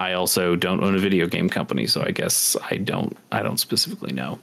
[0.00, 3.58] I also don't own a video game company, so I guess I don't I don't
[3.58, 4.40] specifically know.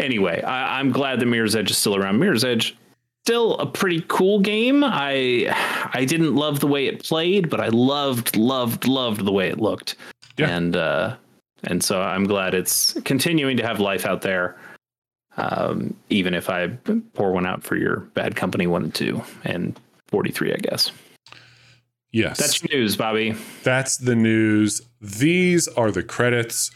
[0.00, 2.18] Anyway, I, I'm glad the Mirror's Edge is still around.
[2.18, 2.76] Mirror's Edge
[3.24, 4.82] still a pretty cool game.
[4.84, 5.46] I
[5.94, 9.58] I didn't love the way it played, but I loved loved loved the way it
[9.58, 9.94] looked.
[10.36, 10.50] Yeah.
[10.50, 11.16] And uh
[11.64, 14.56] and so I'm glad it's continuing to have life out there.
[15.38, 16.68] Um, even if I
[17.14, 19.78] pour one out for your bad company one and two and
[20.08, 20.90] 43, I guess.
[22.16, 22.38] Yes.
[22.38, 23.34] That's your news, Bobby.
[23.62, 24.82] That's the news.
[25.00, 26.70] These are the credits.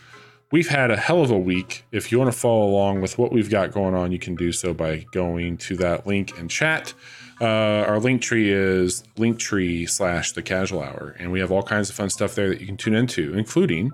[0.53, 1.85] We've had a hell of a week.
[1.93, 4.51] If you want to follow along with what we've got going on, you can do
[4.53, 6.93] so by going to that link and chat.
[7.41, 11.89] Uh, our link tree is linktree slash the casual hour, and we have all kinds
[11.89, 13.93] of fun stuff there that you can tune into, including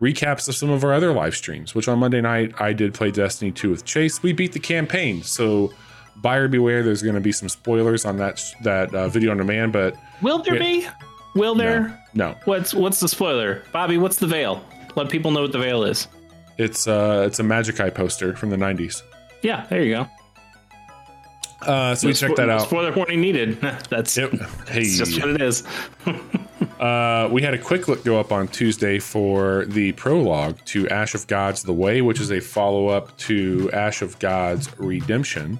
[0.00, 1.74] recaps of some of our other live streams.
[1.74, 4.22] Which on Monday night I did play Destiny 2 with Chase.
[4.22, 5.72] We beat the campaign, so
[6.22, 6.82] buyer beware.
[6.82, 10.38] There's going to be some spoilers on that that uh, video on demand, but Will
[10.42, 10.60] there Yeah.
[10.60, 10.88] be?
[11.34, 12.02] Will there?
[12.14, 13.62] no, What's what's the spoiler?
[13.72, 14.64] Bobby, what's the veil?
[14.94, 16.08] Let people know what the veil is.
[16.58, 19.02] it's uh, it's a Magic Eye poster from the 90s.
[19.42, 20.06] Yeah, there you go.
[21.62, 22.62] Uh, so we check spo- that out.
[22.62, 23.60] Spoiler warning needed.
[23.90, 24.32] That's Yep.
[24.68, 25.64] Hey, it's just what it is.
[26.80, 31.14] uh, we had a quick look go up on Tuesday for the prologue to Ash
[31.14, 35.58] of Gods: The Way, which is a follow up to Ash of Gods: Redemption.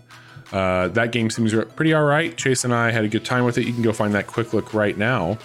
[0.53, 2.37] Uh, that game seems pretty all right.
[2.37, 3.67] Chase and I had a good time with it.
[3.67, 5.39] You can go find that quick look right now.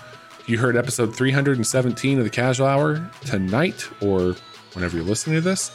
[0.48, 4.36] You heard episode 317 of the Casual Hour tonight, or
[4.74, 5.72] whenever you're listening to this.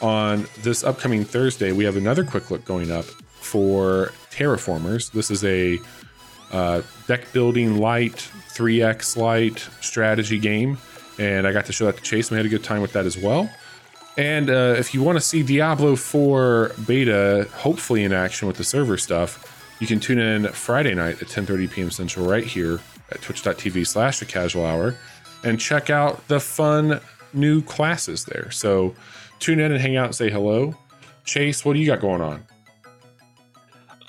[0.00, 5.12] On this upcoming Thursday, we have another quick look going up for Terraformers.
[5.12, 5.78] This is a
[6.50, 10.78] uh, deck building light, 3x light strategy game.
[11.18, 12.92] And I got to show that to Chase, and we had a good time with
[12.92, 13.50] that as well.
[14.16, 18.64] And uh, if you want to see Diablo 4 beta, hopefully in action with the
[18.64, 19.48] server stuff,
[19.80, 21.90] you can tune in Friday night at 10:30 p.m.
[21.90, 24.94] Central right here at twitch.tv slash the casual hour
[25.44, 27.00] and check out the fun
[27.32, 28.50] new classes there.
[28.50, 28.94] So
[29.38, 30.74] tune in and hang out and say hello.
[31.24, 32.44] Chase, what do you got going on?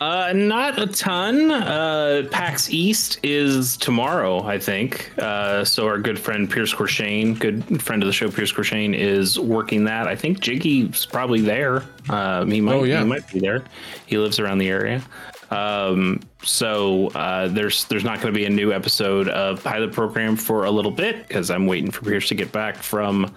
[0.04, 1.50] Uh, not a ton.
[1.50, 5.18] Uh, PAX East is tomorrow, I think.
[5.18, 9.40] Uh, so our good friend Pierce Corshane, good friend of the show, Pierce Corshane, is
[9.40, 10.10] working that.
[10.10, 11.86] I think Jiggy's probably there.
[12.10, 12.74] Uh, he might.
[12.74, 13.00] Oh, yeah.
[13.00, 13.64] He might be there.
[14.06, 15.02] He lives around the area.
[15.52, 20.36] Um, so uh, there's there's not going to be a new episode of Pilot Program
[20.36, 23.34] for a little bit because I'm waiting for Pierce to get back from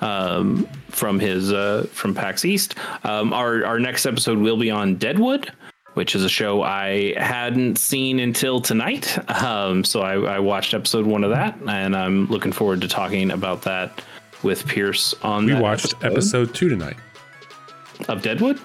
[0.00, 2.76] um, from his uh, from PAX East.
[3.04, 5.52] Um, our our next episode will be on Deadwood,
[5.98, 9.18] which is a show I hadn't seen until tonight.
[9.42, 13.32] Um, so I, I watched episode one of that, and I'm looking forward to talking
[13.32, 14.00] about that
[14.44, 15.46] with Pierce on.
[15.46, 16.96] We watched episode two tonight.
[18.08, 18.60] of Deadwood.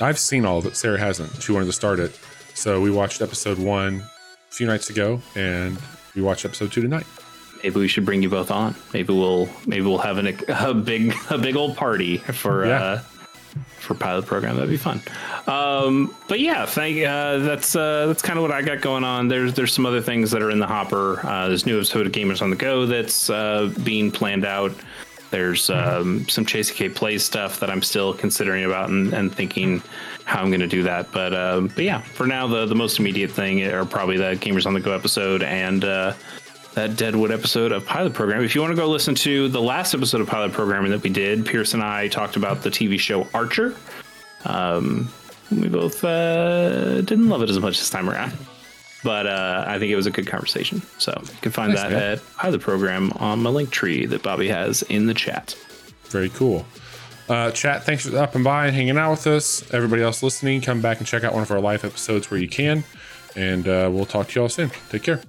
[0.00, 0.74] I've seen all of it.
[0.76, 1.40] Sarah hasn't.
[1.40, 2.18] She wanted to start it.
[2.54, 4.00] So we watched episode one
[4.50, 5.78] a few nights ago, and
[6.16, 7.06] we watched episode two tonight.
[7.62, 8.74] Maybe we should bring you both on.
[8.92, 12.82] Maybe we'll maybe we'll have an, a big a big old party for Yeah.
[12.82, 13.02] uh,
[13.78, 14.56] for pilot program.
[14.56, 15.00] That'd be fun.
[15.46, 19.28] Um, but yeah, thank uh, that's uh, that's kind of what I got going on.
[19.28, 21.24] There's there's some other things that are in the hopper.
[21.26, 24.72] Uh, there's new episode of Gamers on the Go that's uh, being planned out.
[25.30, 29.82] There's um, some Chase K play stuff that I'm still considering about and, and thinking
[30.24, 31.10] how I'm going to do that.
[31.10, 34.66] But um, but yeah, for now the the most immediate thing are probably the Gamers
[34.66, 35.84] on the Go episode and.
[36.74, 38.42] That Deadwood episode of Pilot Program.
[38.42, 41.10] If you want to go listen to the last episode of Pilot Programming that we
[41.10, 43.76] did, Pierce and I talked about the TV show Archer.
[44.46, 45.10] Um,
[45.50, 48.32] we both uh, didn't love it as much this time around,
[49.04, 50.80] but uh, I think it was a good conversation.
[50.96, 52.02] So you can find Nice, that man.
[52.14, 55.54] at Pilot Program on my link tree that Bobby has in the chat.
[56.04, 56.64] Very cool.
[57.28, 59.70] Uh, chat, thanks for stopping by and hanging out with us.
[59.74, 62.48] Everybody else listening, come back and check out one of our live episodes where you
[62.48, 62.82] can.
[63.36, 64.70] And uh, we'll talk to you all soon.
[64.88, 65.20] Take care.